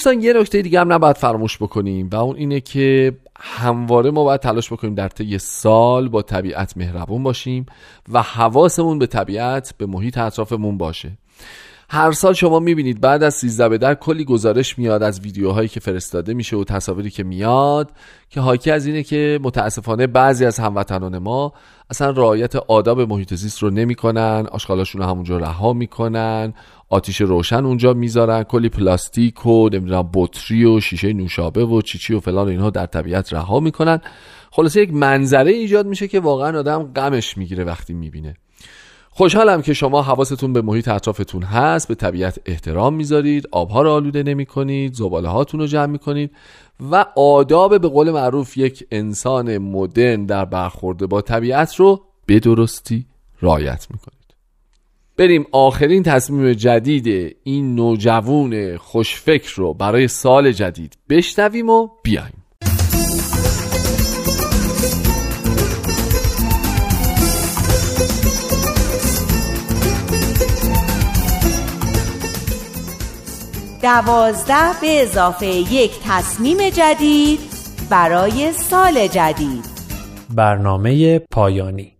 دوستان 0.04 0.22
یه 0.22 0.32
نکته 0.32 0.62
دیگه 0.62 0.80
هم 0.80 0.92
نباید 0.92 1.16
فراموش 1.16 1.58
بکنیم 1.58 2.08
و 2.12 2.16
اون 2.16 2.36
اینه 2.36 2.60
که 2.60 3.16
همواره 3.40 4.10
ما 4.10 4.24
باید 4.24 4.40
تلاش 4.40 4.72
بکنیم 4.72 4.94
در 4.94 5.08
طی 5.08 5.38
سال 5.38 6.08
با 6.08 6.22
طبیعت 6.22 6.76
مهربون 6.76 7.22
باشیم 7.22 7.66
و 8.12 8.22
حواسمون 8.22 8.98
به 8.98 9.06
طبیعت 9.06 9.74
به 9.78 9.86
محیط 9.86 10.18
اطرافمون 10.18 10.78
باشه. 10.78 11.12
هر 11.94 12.12
سال 12.12 12.32
شما 12.32 12.60
می‌بینید 12.60 13.00
بعد 13.00 13.22
از 13.22 13.34
13 13.34 13.68
به 13.68 13.78
در 13.78 13.94
کلی 13.94 14.24
گزارش 14.24 14.78
میاد 14.78 15.02
از 15.02 15.20
ویدیوهایی 15.20 15.68
که 15.68 15.80
فرستاده 15.80 16.34
میشه 16.34 16.56
و 16.56 16.64
تصاویری 16.64 17.10
که 17.10 17.22
میاد 17.22 17.90
که 18.30 18.40
حاکی 18.40 18.70
از 18.70 18.86
اینه 18.86 19.02
که 19.02 19.38
متاسفانه 19.42 20.06
بعضی 20.06 20.44
از 20.44 20.58
هموطنان 20.58 21.18
ما 21.18 21.52
اصلا 21.90 22.10
رعایت 22.10 22.56
آداب 22.56 23.00
محیط 23.00 23.34
زیست 23.34 23.62
رو 23.62 23.70
نمی‌کنن 23.70 24.46
آشغالاشون 24.52 25.02
رو 25.02 25.08
همونجا 25.08 25.38
رها 25.38 25.72
می‌کنن 25.72 26.54
آتیش 26.88 27.20
روشن 27.20 27.64
اونجا 27.64 27.94
می‌ذارن 27.94 28.42
کلی 28.42 28.68
پلاستیک 28.68 29.46
و 29.46 29.68
نمی‌دونم 29.68 30.10
بطری 30.14 30.64
و 30.64 30.80
شیشه 30.80 31.12
نوشابه 31.12 31.64
و 31.64 31.82
چیچی 31.82 32.14
و 32.14 32.20
فلان 32.20 32.48
اینها 32.48 32.70
در 32.70 32.86
طبیعت 32.86 33.32
رها 33.32 33.60
می‌کنن. 33.60 34.00
خلاصه 34.50 34.82
یک 34.82 34.94
منظره 34.94 35.50
ایجاد 35.52 35.86
میشه 35.86 36.08
که 36.08 36.20
واقعا 36.20 36.58
آدم 36.58 36.82
غمش 36.82 37.38
می‌گیره 37.38 37.64
وقتی 37.64 37.94
می‌بینه. 37.94 38.34
خوشحالم 39.14 39.62
که 39.62 39.74
شما 39.74 40.02
حواستون 40.02 40.52
به 40.52 40.62
محیط 40.62 40.88
اطرافتون 40.88 41.42
هست 41.42 41.88
به 41.88 41.94
طبیعت 41.94 42.38
احترام 42.46 42.94
می‌ذارید 42.94 43.48
آبها 43.50 43.82
رو 43.82 43.90
آلوده 43.90 44.22
نمی 44.22 44.46
کنید 44.46 44.94
زباله 44.94 45.28
هاتون 45.28 45.60
رو 45.60 45.66
جمع 45.66 45.86
می‌کنید 45.86 46.30
و 46.90 47.06
آداب 47.16 47.80
به 47.80 47.88
قول 47.88 48.10
معروف 48.10 48.56
یک 48.56 48.86
انسان 48.90 49.58
مدرن 49.58 50.26
در 50.26 50.44
برخورده 50.44 51.06
با 51.06 51.20
طبیعت 51.20 51.74
رو 51.74 52.00
به 52.26 52.40
درستی 52.40 53.06
رعایت 53.42 53.86
می‌کنید. 53.90 54.34
بریم 55.16 55.46
آخرین 55.52 56.02
تصمیم 56.02 56.52
جدید 56.52 57.36
این 57.42 57.74
نوجوون 57.74 58.76
خوشفکر 58.76 59.52
رو 59.56 59.74
برای 59.74 60.08
سال 60.08 60.52
جدید 60.52 60.98
بشنویم 61.08 61.68
و 61.68 61.88
بیایم 62.02 62.41
دوازده 73.82 74.80
به 74.80 75.02
اضافه 75.02 75.46
یک 75.46 75.92
تصمیم 76.04 76.56
جدید 76.70 77.40
برای 77.90 78.52
سال 78.52 79.06
جدید. 79.06 79.64
برنامه 80.34 81.18
پایانی. 81.18 81.92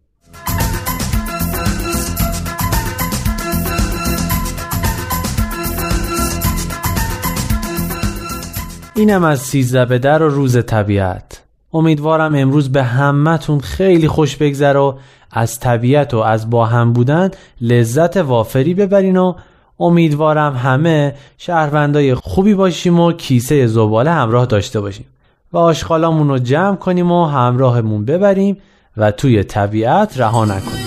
اینم 8.94 9.24
از 9.24 9.40
سیزده 9.40 9.84
به 9.84 9.98
در 9.98 10.22
و 10.22 10.28
روز 10.28 10.66
طبیعت. 10.66 11.42
امیدوارم 11.72 12.34
امروز 12.34 12.72
به 12.72 12.82
همتون 12.82 13.60
خیلی 13.60 14.08
خوش 14.08 14.36
بگذره 14.36 14.80
و 14.80 14.94
از 15.30 15.60
طبیعت 15.60 16.14
و 16.14 16.18
از 16.18 16.50
با 16.50 16.66
هم 16.66 16.92
بودن 16.92 17.30
لذت 17.60 18.16
وافری 18.16 18.74
ببرین 18.74 19.16
و 19.16 19.34
امیدوارم 19.82 20.56
همه 20.56 21.14
شهروندای 21.38 22.14
خوبی 22.14 22.54
باشیم 22.54 23.00
و 23.00 23.12
کیسه 23.12 23.66
زباله 23.66 24.10
همراه 24.10 24.46
داشته 24.46 24.80
باشیم 24.80 25.06
و 25.52 25.58
آشغالامون 25.58 26.28
رو 26.28 26.38
جمع 26.38 26.76
کنیم 26.76 27.12
و 27.12 27.26
همراهمون 27.26 28.04
ببریم 28.04 28.56
و 28.96 29.10
توی 29.10 29.44
طبیعت 29.44 30.20
رها 30.20 30.44
نکنیم. 30.44 30.81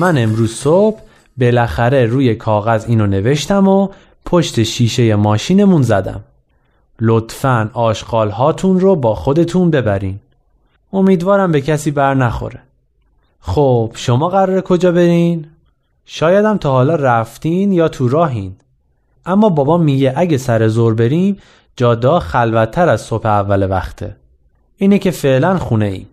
من 0.00 0.18
امروز 0.18 0.54
صبح 0.54 1.00
بالاخره 1.36 2.06
روی 2.06 2.34
کاغذ 2.34 2.84
اینو 2.84 3.06
نوشتم 3.06 3.68
و 3.68 3.88
پشت 4.26 4.62
شیشه 4.62 5.16
ماشینمون 5.16 5.82
زدم. 5.82 6.20
لطفا 7.00 7.70
آشغال 7.72 8.30
هاتون 8.30 8.80
رو 8.80 8.96
با 8.96 9.14
خودتون 9.14 9.70
ببرین. 9.70 10.18
امیدوارم 10.92 11.52
به 11.52 11.60
کسی 11.60 11.90
بر 11.90 12.14
نخوره. 12.14 12.60
خب 13.40 13.92
شما 13.94 14.28
قراره 14.28 14.60
کجا 14.60 14.92
برین؟ 14.92 15.46
شایدم 16.06 16.56
تا 16.56 16.70
حالا 16.70 16.94
رفتین 16.94 17.72
یا 17.72 17.88
تو 17.88 18.08
راهین. 18.08 18.56
اما 19.26 19.48
بابا 19.48 19.78
میگه 19.78 20.12
اگه 20.16 20.38
سر 20.38 20.68
زور 20.68 20.94
بریم 20.94 21.38
جادا 21.76 22.20
خلوتتر 22.20 22.88
از 22.88 23.00
صبح 23.00 23.26
اول 23.26 23.70
وقته. 23.70 24.16
اینه 24.76 24.98
که 24.98 25.10
فعلا 25.10 25.58
خونه 25.58 25.86
ایم 25.86 26.06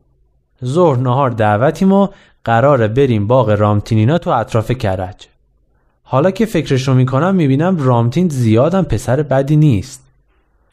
ظهر 0.66 0.98
نهار 0.98 1.30
دعوتیم 1.30 1.92
و 1.92 2.08
قراره 2.48 2.88
بریم 2.88 3.28
باغ 3.28 3.50
رامتینینا 3.50 4.18
تو 4.18 4.30
اطراف 4.30 4.72
کرج. 4.72 5.28
حالا 6.04 6.32
که 6.32 6.46
فکرشو 6.46 6.94
می‌کنم 6.94 7.36
می‌بینم 7.36 7.78
رامتین 7.78 8.30
زیادم 8.30 8.84
پسر 8.84 9.24
بدی 9.24 9.56
نیست. 9.56 10.04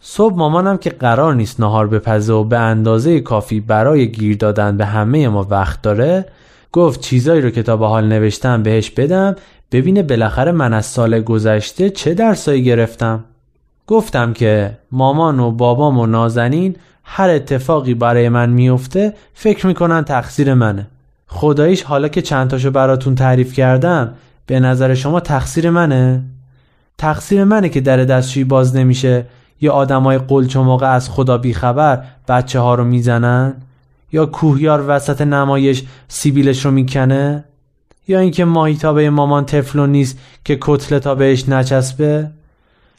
صبح 0.01 0.37
مامانم 0.37 0.77
که 0.77 0.91
قرار 0.91 1.35
نیست 1.35 1.61
نهار 1.61 1.87
بپزه 1.87 2.33
و 2.33 2.45
به 2.45 2.59
اندازه 2.59 3.21
کافی 3.21 3.61
برای 3.61 4.13
گیر 4.13 4.37
دادن 4.37 4.77
به 4.77 4.87
همه 4.87 5.29
ما 5.29 5.47
وقت 5.51 5.83
داره 5.83 6.27
گفت 6.73 7.01
چیزایی 7.01 7.41
رو 7.41 7.51
که 7.51 7.63
تا 7.63 7.77
به 7.77 7.87
حال 7.87 8.05
نوشتم 8.09 8.63
بهش 8.63 8.91
بدم 8.91 9.37
ببینه 9.73 10.03
بالاخره 10.03 10.53
من 10.53 10.73
از 10.73 10.87
سال 10.87 11.21
گذشته 11.21 11.91
چه 11.91 12.15
درسایی 12.15 12.65
گرفتم. 12.65 13.25
گفتم 13.87 14.33
که 14.33 14.79
مامان 14.93 15.41
و 15.41 15.51
بابام 15.51 15.99
و 15.99 16.07
نازنین 16.07 16.77
هر 17.05 17.29
اتفاقی 17.29 17.95
برای 17.95 18.29
من 18.29 18.51
میفته 18.51 19.15
فکر 19.35 19.67
می‌کنن 19.67 20.05
تقصیر 20.05 20.55
منه. 20.55 20.87
خداییش 21.27 21.83
حالا 21.83 22.09
که 22.09 22.23
چند 22.23 22.51
تاشو 22.51 22.71
براتون 22.71 23.15
تعریف 23.15 23.53
کردم 23.53 24.15
به 24.47 24.61
نظر 24.61 24.95
شما 24.95 25.21
تقصیر 25.21 25.71
منه؟ 25.71 26.23
تقصیر 26.99 27.45
منه 27.45 27.69
که 27.69 27.81
در 27.81 27.97
دستشویی 27.97 28.45
باز 28.45 28.77
نمیشه 28.77 29.27
یا 29.61 29.73
آدمای 29.73 30.19
قلچ 30.19 30.57
موقع 30.57 30.91
از 30.91 31.11
خدا 31.11 31.39
بیخبر 31.39 32.05
بچه 32.29 32.61
ها 32.61 32.75
رو 32.75 32.85
می‌زنن؟ 32.85 33.55
یا 34.13 34.27
کوهیار 34.27 34.85
وسط 34.89 35.21
نمایش 35.21 35.85
سیبیلش 36.09 36.65
رو 36.65 36.71
می‌کنه؟ 36.71 37.45
یا 38.09 38.19
اینکه 38.19 38.45
ماهیتابه 38.45 39.11
مامان 39.11 39.45
تفلون 39.45 39.91
نیست 39.93 40.19
که 40.45 40.59
کتله 40.61 40.99
تا 40.99 41.15
بهش 41.15 41.49
نچسبه؟ 41.49 42.31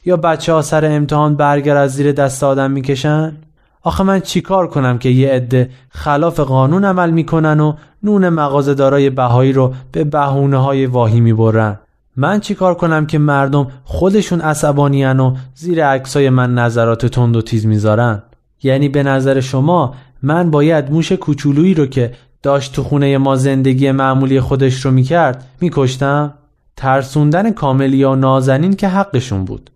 یا 0.06 0.18
بچه 0.18 0.54
ها 0.54 0.62
سر 0.62 0.86
امتحان 0.86 1.36
برگر 1.36 1.78
از 1.78 1.94
زیر 1.94 2.12
دست 2.12 2.44
آدم 2.44 2.72
می‌کشن؟ 2.72 3.38
آخه 3.86 4.04
من 4.04 4.20
چیکار 4.20 4.68
کنم 4.68 4.98
که 4.98 5.10
یه 5.10 5.32
عده 5.32 5.70
خلاف 5.90 6.40
قانون 6.40 6.86
عمل 6.86 7.12
می‌کنن 7.12 7.60
و 7.60 7.74
نون 8.04 8.30
مغازه 8.30 8.74
دارای 8.74 9.10
بهایی 9.10 9.54
رو 9.54 9.74
به 9.92 10.04
بهونه 10.04 10.58
های 10.58 10.86
واهی 10.86 11.20
می‌برن؟ 11.20 11.80
من 12.18 12.40
چیکار 12.40 12.76
کنم 12.76 13.06
که 13.06 13.18
مردم 13.18 13.68
خودشون 13.84 14.42
عصبانیان 14.42 15.20
و 15.20 15.36
زیر 15.56 15.86
عکسای 15.86 16.30
من 16.30 16.54
نظرات 16.54 17.06
تند 17.06 17.36
و 17.36 17.42
تیز 17.42 17.66
می‌ذارن؟ 17.66 18.24
یعنی 18.64 18.90
به 18.90 19.04
نظر 19.04 19.40
شما 19.40 19.94
من 20.24 20.52
باید 20.52 20.92
موش 20.92 21.12
کوچولویی 21.12 21.74
رو 21.74 21.86
که 21.86 22.14
داشت 22.44 22.74
تو 22.74 22.84
خونه 22.84 23.18
ما 23.18 23.36
زندگی 23.36 23.92
معمولی 23.92 24.40
خودش 24.40 24.86
رو 24.86 24.92
می‌کرد 24.92 25.46
میکشتم؟ 25.62 26.34
ترسوندن 26.78 27.52
کاملیا 27.52 28.12
و 28.12 28.16
نازنین 28.16 28.76
که 28.76 28.88
حقشون 28.88 29.46
بود. 29.46 29.72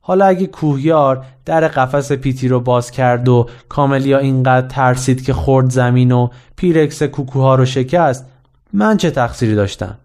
حالا 0.00 0.24
اگه 0.24 0.46
کوهیار 0.46 1.24
در 1.44 1.68
قفس 1.68 2.12
پیتی 2.12 2.48
رو 2.48 2.60
باز 2.60 2.90
کرد 2.90 3.28
و 3.28 3.46
کاملیا 3.68 4.18
اینقدر 4.18 4.66
ترسید 4.66 5.24
که 5.24 5.32
خورد 5.32 5.70
زمین 5.70 6.12
و 6.12 6.28
پیرکس 6.56 7.02
کوکوها 7.02 7.54
رو 7.54 7.64
شکست 7.64 8.26
من 8.72 8.96
چه 8.96 9.10
تقصیری 9.10 9.54
داشتم؟ 9.54 9.98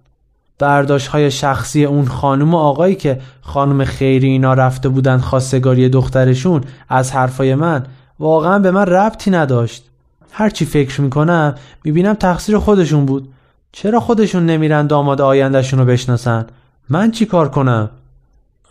برداشت 0.59 1.07
های 1.07 1.31
شخصی 1.31 1.85
اون 1.85 2.05
خانم 2.05 2.53
و 2.53 2.57
آقایی 2.57 2.95
که 2.95 3.19
خانم 3.41 3.85
خیری 3.85 4.27
اینا 4.27 4.53
رفته 4.53 4.89
بودن 4.89 5.17
خواستگاری 5.17 5.89
دخترشون 5.89 6.61
از 6.89 7.11
حرفای 7.11 7.55
من 7.55 7.85
واقعا 8.19 8.59
به 8.59 8.71
من 8.71 8.85
ربطی 8.85 9.31
نداشت. 9.31 9.85
هرچی 10.31 10.65
فکر 10.65 11.01
می‌کنم 11.01 11.55
می‌بینم 11.83 12.13
تقصیر 12.13 12.57
خودشون 12.57 13.05
بود. 13.05 13.29
چرا 13.71 13.99
خودشون 13.99 14.45
نمیرن 14.45 14.87
داماد 14.87 15.21
آیندهشون 15.21 15.79
رو 15.79 15.85
بشناسن؟ 15.85 16.45
من 16.89 17.11
چی 17.11 17.25
کار 17.25 17.49
کنم؟ 17.49 17.89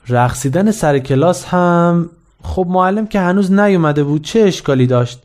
رقصیدن 0.08 0.70
سر 0.70 0.98
کلاس 0.98 1.44
هم 1.44 2.10
خب 2.42 2.66
معلم 2.68 3.06
که 3.06 3.20
هنوز 3.20 3.52
نیومده 3.52 4.04
بود 4.04 4.22
چه 4.22 4.40
اشکالی 4.40 4.86
داشت؟ 4.86 5.22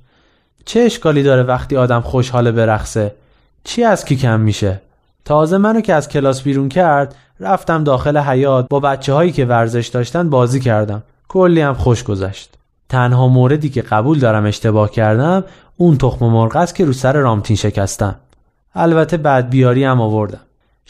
چه 0.65 0.79
اشکالی 0.79 1.23
داره 1.23 1.43
وقتی 1.43 1.77
آدم 1.77 2.01
خوشحاله 2.01 2.51
برقصه 2.51 3.15
چی 3.63 3.83
از 3.83 4.05
کی 4.05 4.15
کم 4.15 4.39
میشه؟ 4.39 4.81
تازه 5.25 5.57
منو 5.57 5.81
که 5.81 5.93
از 5.93 6.09
کلاس 6.09 6.41
بیرون 6.41 6.69
کرد 6.69 7.15
رفتم 7.39 7.83
داخل 7.83 8.17
حیات 8.17 8.67
با 8.69 8.79
بچه 8.79 9.13
هایی 9.13 9.31
که 9.31 9.45
ورزش 9.45 9.87
داشتن 9.87 10.29
بازی 10.29 10.59
کردم. 10.59 11.03
کلی 11.27 11.61
هم 11.61 11.73
خوش 11.73 12.03
گذشت. 12.03 12.49
تنها 12.89 13.27
موردی 13.27 13.69
که 13.69 13.81
قبول 13.81 14.19
دارم 14.19 14.45
اشتباه 14.45 14.91
کردم 14.91 15.43
اون 15.77 15.97
تخم 15.97 16.25
مرغ 16.25 16.55
است 16.55 16.75
که 16.75 16.85
رو 16.85 16.93
سر 16.93 17.13
رامتین 17.13 17.55
شکستم. 17.55 18.15
البته 18.75 19.17
بعد 19.17 19.49
بیاری 19.49 19.83
هم 19.83 20.01
آوردم. 20.01 20.39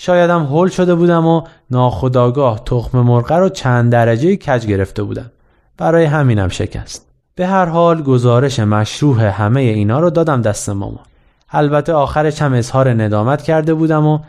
شایدم 0.02 0.44
هول 0.44 0.70
شده 0.70 0.96
بودم 0.96 1.26
و 1.26 1.42
ناخداگاه 1.72 2.62
تخم 2.66 3.00
مرغ 3.00 3.32
رو 3.32 3.50
چند 3.50 3.92
درجه 3.92 4.36
کج 4.36 4.66
گرفته 4.66 5.04
بودم. 5.04 5.32
برای 5.78 6.06
همینم 6.06 6.48
شکست. 6.48 7.06
به 7.36 7.48
هر 7.48 7.66
حال 7.66 8.02
گزارش 8.02 8.60
مشروع 8.60 9.22
همه 9.22 9.62
اینا 9.62 10.00
رو 10.00 10.10
دادم 10.10 10.42
دست 10.42 10.70
مامان. 10.70 11.06
البته 11.50 11.94
آخرش 11.94 12.42
هم 12.42 12.54
اظهار 12.54 12.90
ندامت 12.90 13.42
کرده 13.42 13.74
بودم 13.74 14.06
و 14.06 14.20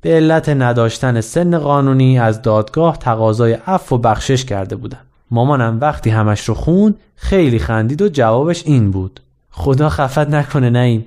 به 0.00 0.10
علت 0.14 0.48
نداشتن 0.48 1.20
سن 1.20 1.58
قانونی 1.58 2.18
از 2.18 2.42
دادگاه 2.42 2.98
تقاضای 2.98 3.52
عفو 3.52 3.96
و 3.96 3.98
بخشش 3.98 4.44
کرده 4.44 4.76
بودم. 4.76 5.00
مامانم 5.30 5.78
وقتی 5.80 6.10
همش 6.10 6.48
رو 6.48 6.54
خون 6.54 6.94
خیلی 7.16 7.58
خندید 7.58 8.02
و 8.02 8.08
جوابش 8.08 8.66
این 8.66 8.90
بود. 8.90 9.20
خدا 9.50 9.88
خفت 9.88 10.18
نکنه 10.18 10.70
نیم 10.70 11.06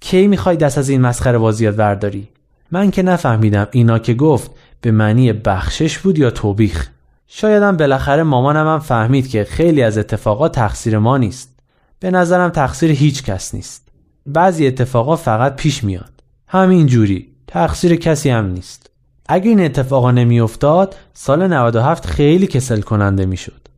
کی 0.00 0.26
می‌خوای 0.26 0.56
دست 0.56 0.78
از 0.78 0.88
این 0.88 1.00
مسخره 1.00 1.38
بازیات 1.38 1.78
ورداری 1.78 2.28
من 2.70 2.90
که 2.90 3.02
نفهمیدم 3.02 3.66
اینا 3.70 3.98
که 3.98 4.14
گفت 4.14 4.50
به 4.80 4.90
معنی 4.90 5.32
بخشش 5.32 5.98
بود 5.98 6.18
یا 6.18 6.30
توبیخ. 6.30 6.88
شایدم 7.26 7.76
بالاخره 7.76 8.22
مامانم 8.22 8.66
هم 8.66 8.78
فهمید 8.78 9.28
که 9.28 9.44
خیلی 9.44 9.82
از 9.82 9.98
اتفاقات 9.98 10.54
تقصیر 10.54 10.98
ما 10.98 11.18
نیست. 11.18 11.58
به 12.00 12.10
نظرم 12.10 12.50
تقصیر 12.50 12.90
هیچ 12.90 13.22
کس 13.22 13.54
نیست. 13.54 13.88
بعضی 14.26 14.66
اتفاقا 14.66 15.16
فقط 15.16 15.56
پیش 15.56 15.84
میاد. 15.84 16.12
همین 16.46 16.86
جوری 16.86 17.28
تقصیر 17.46 17.96
کسی 17.96 18.30
هم 18.30 18.46
نیست. 18.46 18.90
اگه 19.28 19.48
این 19.48 19.60
اتفاقا 19.60 20.10
نمیافتاد 20.10 20.96
سال 21.14 21.46
97 21.46 22.06
خیلی 22.06 22.46
کسل 22.46 22.80
کننده 22.80 23.26
می‌شد. 23.26 23.68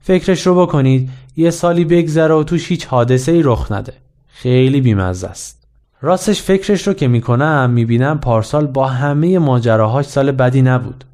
فکرش 0.00 0.46
رو 0.46 0.66
بکنید 0.66 1.10
یه 1.36 1.50
سالی 1.50 1.84
بگذره 1.84 2.34
و 2.34 2.42
توش 2.42 2.68
هیچ 2.68 2.86
حادثه 2.86 3.32
ای 3.32 3.42
رخ 3.42 3.72
نده. 3.72 3.92
خیلی 4.28 4.80
بیمزه 4.80 5.26
است. 5.26 5.63
راستش 6.04 6.42
فکرش 6.42 6.86
رو 6.86 6.92
که 6.92 7.08
می‌کنم 7.08 7.70
می‌بینم 7.70 8.18
پارسال 8.18 8.66
با 8.66 8.86
همه 8.86 9.38
ماجراهاش 9.38 10.06
سال 10.06 10.32
بدی 10.32 10.62
نبود. 10.62 11.04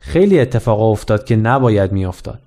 خیلی 0.00 0.40
اتفاق 0.40 0.80
افتاد 0.80 1.24
که 1.24 1.36
نباید 1.36 1.92
میافتاد. 1.92 2.40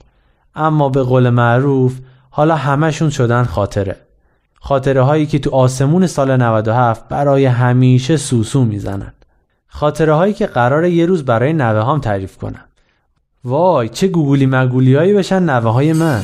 اما 0.55 0.89
به 0.89 1.03
قول 1.03 1.29
معروف 1.29 1.99
حالا 2.29 2.55
همشون 2.55 3.09
شدن 3.09 3.43
خاطره. 3.43 3.95
خاطره 4.59 5.01
هایی 5.01 5.25
که 5.25 5.39
تو 5.39 5.49
آسمون 5.55 6.07
سال 6.07 6.37
97 6.37 7.07
برای 7.07 7.45
همیشه 7.45 8.17
سوسو 8.17 8.63
می‌زنن. 8.63 9.13
خاطره 9.67 10.13
هایی 10.13 10.33
که 10.33 10.45
قرار 10.45 10.85
یه 10.85 11.05
روز 11.05 11.25
برای 11.25 11.53
نوه 11.53 11.79
هام 11.79 11.99
تعریف 11.99 12.37
کنم. 12.37 12.65
وای 13.43 13.89
چه 13.89 14.07
گوگولی 14.07 14.45
مگولی 14.45 14.95
هایی 14.95 15.13
بشن 15.13 15.43
نوه 15.43 15.71
های 15.71 15.93
من. 15.93 16.23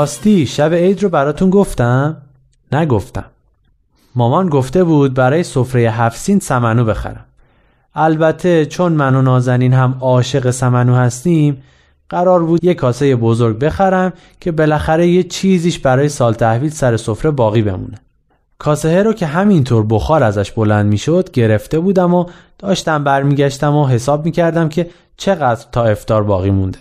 راستی 0.00 0.46
شب 0.46 0.74
عید 0.74 1.02
رو 1.02 1.08
براتون 1.08 1.50
گفتم؟ 1.50 2.16
نگفتم. 2.72 3.24
مامان 4.14 4.48
گفته 4.48 4.84
بود 4.84 5.14
برای 5.14 5.42
سفره 5.42 5.80
هفسین 5.80 6.38
سمنو 6.38 6.84
بخرم. 6.84 7.24
البته 7.94 8.66
چون 8.66 8.92
من 8.92 9.14
و 9.14 9.22
نازنین 9.22 9.72
هم 9.72 9.96
عاشق 10.00 10.50
سمنو 10.50 10.94
هستیم 10.94 11.62
قرار 12.08 12.44
بود 12.44 12.64
یه 12.64 12.74
کاسه 12.74 13.16
بزرگ 13.16 13.58
بخرم 13.58 14.12
که 14.40 14.52
بالاخره 14.52 15.08
یه 15.08 15.22
چیزیش 15.22 15.78
برای 15.78 16.08
سال 16.08 16.34
تحویل 16.34 16.70
سر 16.70 16.96
سفره 16.96 17.30
باقی 17.30 17.62
بمونه. 17.62 17.98
کاسه 18.58 19.02
رو 19.02 19.12
که 19.12 19.26
همینطور 19.26 19.86
بخار 19.86 20.22
ازش 20.22 20.50
بلند 20.52 20.86
می‌شد 20.86 21.30
گرفته 21.30 21.80
بودم 21.80 22.14
و 22.14 22.26
داشتم 22.58 23.04
برمیگشتم 23.04 23.74
و 23.76 23.86
حساب 23.86 24.24
می‌کردم 24.24 24.68
که 24.68 24.90
چقدر 25.16 25.64
تا 25.72 25.84
افتار 25.84 26.22
باقی 26.22 26.50
مونده. 26.50 26.78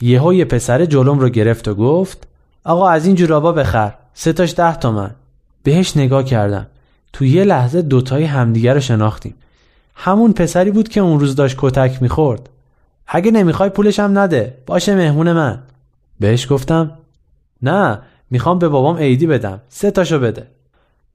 یهو 0.00 0.34
یه 0.34 0.44
پسر 0.44 0.84
جلوم 0.84 1.18
رو 1.18 1.28
گرفت 1.28 1.68
و 1.68 1.74
گفت 1.74 2.29
آقا 2.64 2.88
از 2.88 3.06
این 3.06 3.16
جورابا 3.16 3.52
بخر. 3.52 3.94
سه 4.14 4.32
تاش 4.32 4.54
ده 4.54 4.76
تومن. 4.76 5.10
بهش 5.62 5.96
نگاه 5.96 6.24
کردم. 6.24 6.66
تو 7.12 7.24
یه 7.24 7.44
لحظه 7.44 7.82
دوتایی 7.82 8.24
همدیگه 8.24 8.74
رو 8.74 8.80
شناختیم. 8.80 9.34
همون 9.94 10.32
پسری 10.32 10.70
بود 10.70 10.88
که 10.88 11.00
اون 11.00 11.20
روز 11.20 11.36
داشت 11.36 11.56
کتک 11.58 12.02
می‌خورد. 12.02 12.48
اگه 13.06 13.30
نمی‌خوای 13.30 13.70
پولشم 13.70 14.18
نده. 14.18 14.58
باشه 14.66 14.94
مهمون 14.94 15.32
من. 15.32 15.58
بهش 16.20 16.52
گفتم 16.52 16.90
نه 17.62 17.98
می‌خوام 18.30 18.58
به 18.58 18.68
بابام 18.68 18.96
عیدی 18.96 19.26
بدم. 19.26 19.60
سه 19.68 19.90
تاشو 19.90 20.18
بده. 20.18 20.46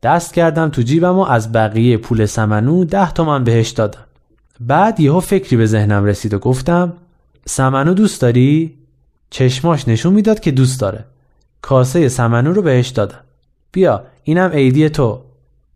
دست 0.04 0.34
کردم 0.34 0.70
تو 0.70 0.82
جیبم 0.82 1.18
و 1.18 1.22
از 1.22 1.52
بقیه 1.52 1.98
پول 1.98 2.26
سمنو 2.26 2.86
ده 2.86 3.12
تومن 3.12 3.44
بهش 3.44 3.70
دادم. 3.70 4.06
بعد 4.60 5.00
یهو 5.00 5.20
فکری 5.20 5.58
به 5.58 5.66
ذهنم 5.66 6.06
رسید 6.06 6.34
و 6.34 6.40
گفتم 6.40 6.94
سمنو 7.46 7.94
دوست 7.94 8.22
داری؟ 8.22 8.74
چشماش 9.30 9.88
نشون 9.88 10.14
می‌داد 10.14 10.40
که 10.40 10.52
دوست 10.52 10.80
داره. 10.82 11.06
کاسه 11.66 12.10
سمنو 12.10 12.54
رو 12.54 12.62
بهش 12.62 12.88
دادم. 12.88 13.20
بیا 13.72 14.04
اینم 14.24 14.50
عیدی 14.50 14.90
تو. 14.90 15.22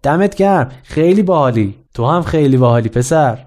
دمت 0.03 0.35
گرم 0.35 0.71
خیلی 0.83 1.23
باحالی. 1.23 1.75
تو 1.93 2.05
هم 2.07 2.23
خیلی 2.23 2.57
باحالی 2.57 2.89
پسر. 2.89 3.45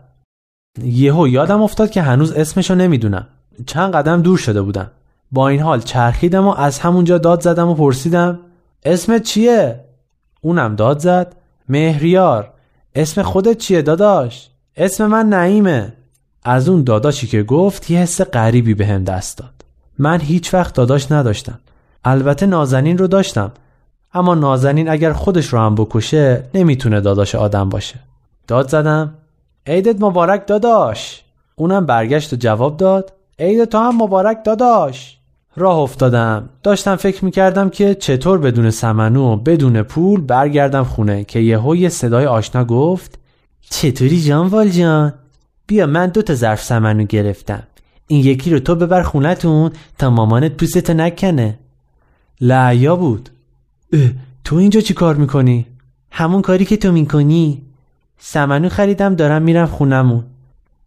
یهو 0.83 1.29
یادم 1.29 1.63
افتاد 1.63 1.91
که 1.91 2.03
هنوز 2.03 2.33
اسمشو 2.33 2.75
نمی‌دونم. 2.75 3.27
چند 3.67 3.95
قدم 3.95 4.23
دور 4.23 4.39
شده 4.39 4.63
بودم. 4.63 4.91
با 5.33 5.49
این 5.49 5.61
حال 5.61 5.81
چرخیدم 5.81 6.47
و 6.47 6.51
از 6.51 6.79
همونجا 6.79 7.19
داد 7.19 7.41
زدم 7.41 7.69
و 7.69 7.75
پرسیدم 7.75 8.39
اسمت 8.85 9.23
چیه؟ 9.23 9.85
اونم 10.41 10.77
داد 10.77 10.99
زد 10.99 11.37
مهریار. 11.69 12.53
اسم 12.95 13.23
خودت 13.23 13.59
چیه 13.59 13.83
داداش؟ 13.83 14.51
اسم 14.77 15.07
من 15.07 15.29
نعیمه. 15.29 15.93
از 16.43 16.69
اون 16.69 16.85
داداشی 16.85 17.27
که 17.27 17.43
گفت 17.43 17.91
یه 17.91 17.99
حس 17.99 18.21
غریبی 18.21 18.75
به 18.75 18.87
هم 18.87 19.05
دست 19.05 19.39
داد. 19.39 19.65
من 19.99 20.21
هیچ 20.21 20.55
وقت 20.55 20.75
داداش 20.75 21.13
نداشتم. 21.13 21.59
البته 22.05 22.47
نازنین 22.47 22.99
رو 22.99 23.07
داشتم. 23.07 23.53
اما 24.15 24.35
نازنین 24.35 24.89
اگر 24.89 25.13
خودش 25.13 25.47
رو 25.47 25.59
هم 25.59 25.75
بکشه 25.75 26.45
نمی‌تونه 26.55 27.01
داداش 27.01 27.35
آدم 27.35 27.69
باشه. 27.69 27.95
داد 28.47 28.69
زدم. 28.69 29.15
عیدت 29.67 30.03
مبارک 30.03 30.47
داداش. 30.47 31.23
اونم 31.57 31.87
برگشت 31.87 32.33
و 32.33 32.37
جواب 32.37 32.77
داد. 32.77 33.13
عید 33.39 33.65
تو 33.65 33.79
هم 33.79 34.03
مبارک 34.03 34.45
داداش. 34.45 35.19
راه 35.57 35.79
افتادم. 35.79 36.49
داشتم 36.63 36.97
فکر 36.97 37.25
می‌کردم 37.25 37.71
که 37.71 37.95
چطور 37.95 38.39
بدون 38.39 38.71
سمنو 38.71 39.33
و 39.33 39.37
بدون 39.37 39.83
پول 39.83 40.21
برگردم 40.21 40.85
خونه 40.85 41.25
که 41.25 41.39
یهو 41.39 41.77
یه 41.77 41.89
صدای 41.89 42.27
آشنا 42.27 42.65
گفت 42.65 43.19
چطوری 43.71 44.23
جان 44.23 44.47
والجان 44.47 45.13
بیا 45.67 45.87
من 45.87 46.07
دو 46.07 46.23
تا 46.23 46.35
ظرف 46.35 46.63
سمنو 46.63 47.05
گرفتم. 47.05 47.63
این 48.07 48.21
یکی 48.21 48.51
رو 48.51 48.59
تو 48.59 48.75
ببر 48.75 49.03
خونتون 49.03 49.71
تا 49.99 50.11
مامانت 50.11 50.53
پوستتو 50.53 50.95
نکنه. 50.95 51.59
لعیا 52.43 52.97
بود. 52.97 53.29
تو 54.45 54.57
اینجا 54.57 54.81
چی 54.81 54.95
کار 54.95 55.15
می‌کنی؟ 55.15 55.67
همون 56.11 56.43
کاری 56.43 56.65
که 56.65 56.77
تو 56.77 56.93
می‌کنی. 56.93 57.63
سمنو 58.19 58.69
خریدم 58.69 59.15
دارم 59.15 59.43
میرم 59.43 59.67
خونمون 59.67 60.25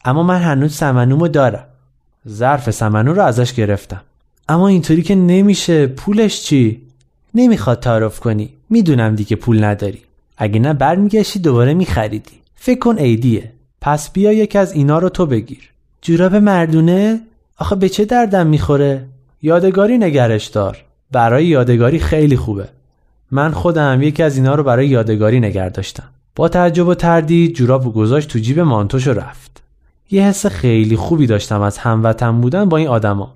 اما 0.06 0.24
من 0.24 0.42
هنوز 0.42 0.74
سمنومو 0.74 1.28
دارم. 1.28 1.66
ظرف 2.28 2.72
سمنو 2.72 3.14
رو 3.14 3.22
ازش 3.22 3.54
گرفتم. 3.54 4.02
اما 4.50 4.68
اینطوری 4.68 5.02
که 5.02 5.16
نمیشه. 5.16 5.88
پولش 5.88 6.42
چی؟ 6.42 6.82
نمی‌خواد 7.34 7.80
تعارف 7.80 8.20
کنی. 8.20 8.50
می‌دونم 8.70 9.16
دیگه 9.16 9.36
پول 9.36 9.64
نداری. 9.64 10.02
اگه 10.38 10.60
نه 10.60 10.74
برمیگشتی 10.74 11.40
دوباره 11.40 11.74
میخریدی. 11.74 12.32
فکر 12.56 12.80
کن 12.80 12.98
عیدیه 12.98 13.52
پس 13.82 14.12
بیا 14.12 14.34
یکی 14.34 14.58
از 14.58 14.74
اینا 14.74 15.00
رو 15.00 15.10
تو 15.10 15.26
بگیر. 15.26 15.70
جوراب 16.02 16.36
مردونه؟ 16.36 17.22
آخه 17.58 17.76
به 17.76 17.90
چه 17.90 18.06
دردم 18.06 18.48
می‌خوره؟ 18.48 19.06
یادگاری 19.42 19.98
نگرش 19.98 20.46
دار. 20.46 20.85
برای 21.12 21.46
یادگاری 21.46 22.00
خیلی 22.00 22.38
خوبه. 22.38 22.68
من 23.32 23.52
خودم 23.52 24.02
یکی 24.02 24.24
از 24.24 24.38
اینا 24.38 24.56
رو 24.56 24.64
برای 24.64 24.88
یادگاری 24.88 25.40
نگر 25.40 25.70
داشتم. 25.70 26.04
با 26.36 26.48
تعجب 26.48 26.88
و 26.88 26.96
تردید 26.96 27.56
جوراب 27.56 27.88
و 27.88 27.92
گذاشت 27.92 28.30
تو 28.30 28.40
جیب 28.40 28.60
مانتوش 28.60 29.08
رفت. 29.08 29.64
یه 30.12 30.24
حس 30.24 30.46
خیلی 30.46 30.96
خوبی 30.96 31.28
داشتم 31.28 31.62
از 31.62 31.78
هموطن 31.78 32.42
بودن 32.42 32.70
با 32.70 32.78
این 32.78 32.88
آدما. 32.88 33.34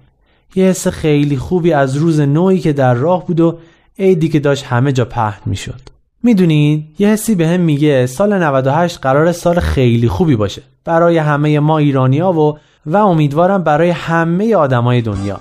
یه 0.56 0.66
حس 0.66 0.88
خیلی 0.88 1.38
خوبی 1.38 1.74
از 1.74 1.96
روز 1.96 2.20
نوعی 2.20 2.60
که 2.60 2.74
در 2.74 2.94
راه 2.94 3.26
بود 3.26 3.40
و 3.40 3.60
عیدی 4.00 4.30
که 4.30 4.40
داشت 4.40 4.66
همه 4.66 4.92
جا 4.92 5.06
پهن 5.06 5.42
می‌شد. 5.46 5.82
می‌دونین؟ 6.24 6.84
یه 7.00 7.08
حسی 7.08 7.36
به 7.36 7.48
هم 7.48 7.62
میگه 7.62 8.06
سال 8.06 8.44
98 8.44 9.00
قرار 9.02 9.32
سال 9.32 9.60
خیلی 9.60 10.08
خوبی 10.08 10.36
باشه. 10.36 10.62
برای 10.86 11.18
همه 11.18 11.60
ما 11.60 11.78
ایرانیا 11.78 12.32
و 12.32 12.58
و 12.86 12.98
امیدوارم 12.98 13.64
برای 13.64 13.90
همه 13.90 14.56
آدمای 14.56 15.02
دنیا. 15.02 15.40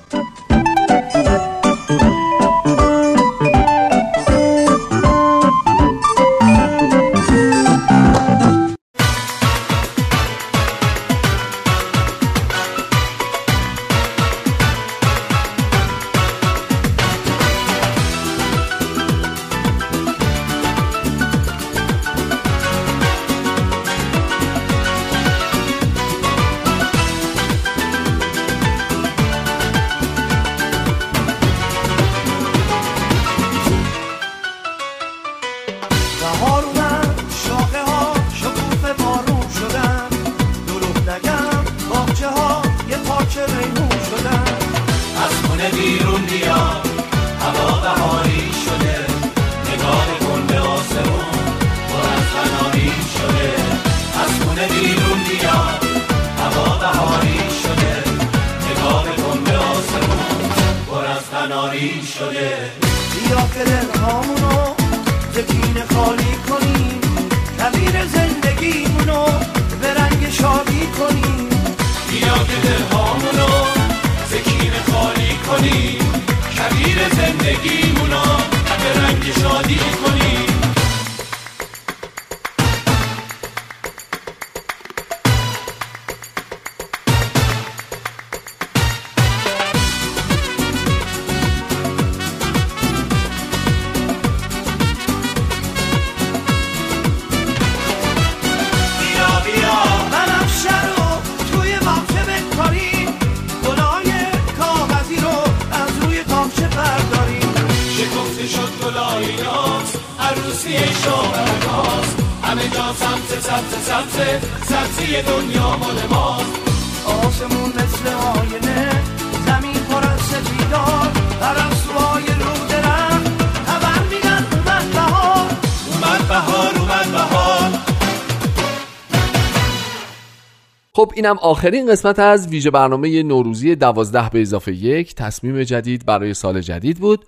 اینم 131.19 131.37
آخرین 131.39 131.91
قسمت 131.91 132.19
از 132.19 132.49
ویژه 132.49 132.71
برنامه 132.71 133.23
نوروزی 133.23 133.77
دوازده 133.77 134.29
به 134.29 134.41
اضافه 134.41 134.73
یک 134.73 135.15
تصمیم 135.15 135.63
جدید 135.63 136.07
برای 136.07 136.35
سال 136.35 136.61
جدید 136.61 136.99
بود. 136.99 137.25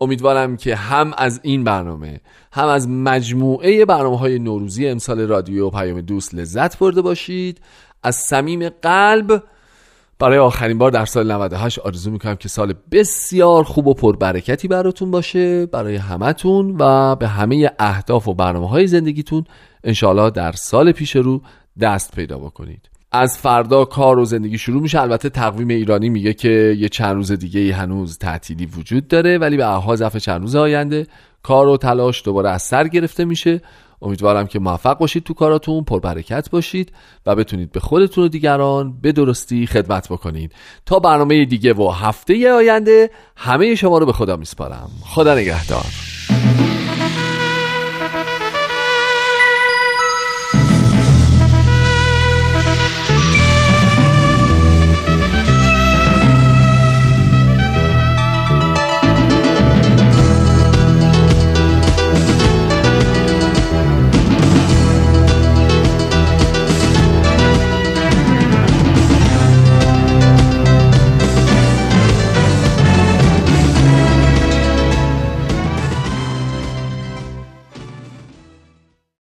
امیدوارم 0.00 0.56
که 0.56 0.76
هم 0.76 1.12
از 1.18 1.40
این 1.42 1.64
برنامه 1.64 2.20
هم 2.52 2.68
از 2.68 2.88
مجموعه 2.88 3.84
برنامه 3.84 4.18
های 4.18 4.38
نوروزی 4.38 4.88
امسال 4.88 5.20
رادیو 5.20 5.70
پیام 5.70 6.00
دوست 6.00 6.34
لذت 6.34 6.78
برده 6.78 7.02
باشید. 7.02 7.60
از 8.02 8.16
صمیم 8.16 8.68
قلب 8.68 9.42
برای 10.18 10.38
آخرین 10.38 10.78
بار 10.78 10.90
در 10.90 11.04
سال 11.04 11.32
98 11.32 11.78
آرزو 11.78 12.10
می‌کنم 12.10 12.36
که 12.36 12.48
سال 12.48 12.74
بسیار 12.92 13.64
خوب 13.64 13.86
و 13.86 13.94
پربرکتی 13.94 14.68
براتون 14.68 15.10
باشه 15.10 15.66
برای 15.66 15.96
همتون 15.96 16.76
و 16.78 17.16
به 17.16 17.28
همه 17.28 17.70
اهداف 17.78 18.28
و 18.28 18.34
برنامه 18.34 18.68
های 18.68 18.86
زندگیتون 18.86 19.44
انشاءالله 19.84 20.30
در 20.30 20.52
سال 20.52 20.92
پیش 20.92 21.16
رو 21.16 21.42
دست 21.80 22.14
پیدا 22.14 22.38
بکنید. 22.38 22.91
از 23.12 23.38
فردا 23.38 23.84
کار 23.84 24.18
و 24.18 24.24
زندگی 24.24 24.58
شروع 24.58 24.82
میشه. 24.82 25.00
البته 25.00 25.28
تقویم 25.28 25.68
ایرانی 25.68 26.08
میگه 26.08 26.34
که 26.34 26.76
یه 26.78 26.88
چند 26.88 27.14
روز 27.14 27.32
دیگه 27.32 27.74
هنوز 27.74 28.18
تعطیلی 28.18 28.66
وجود 28.66 29.08
داره 29.08 29.38
ولی 29.38 29.56
به 29.56 29.66
احها 29.66 29.96
ظرف 29.96 30.16
چند 30.16 30.40
روز 30.40 30.56
آینده 30.56 31.06
کار 31.42 31.68
و 31.68 31.76
تلاش 31.76 32.24
دوباره 32.24 32.50
از 32.50 32.62
سر 32.62 32.88
گرفته 32.88 33.24
میشه. 33.24 33.60
امیدوارم 34.02 34.46
که 34.46 34.58
موفق 34.58 34.98
باشید 34.98 35.24
تو 35.24 35.34
کاراتون 35.34 35.84
پربرکت 35.84 36.50
باشید 36.50 36.92
و 37.26 37.34
بتونید 37.34 37.72
به 37.72 37.80
خودتون 37.80 38.24
و 38.24 38.28
دیگران 38.28 39.00
به 39.02 39.12
درستی 39.12 39.66
خدمت 39.66 40.08
بکنید 40.08 40.52
تا 40.86 40.98
برنامه 40.98 41.44
دیگه 41.44 41.74
و 41.74 41.90
هفته 41.90 42.52
آینده 42.52 43.10
همه 43.36 43.74
شما 43.74 43.98
رو 43.98 44.06
به 44.06 44.12
خدا 44.12 44.36
میسپارم. 44.36 44.90
خدا 45.04 45.34
نگهدار. 45.34 45.84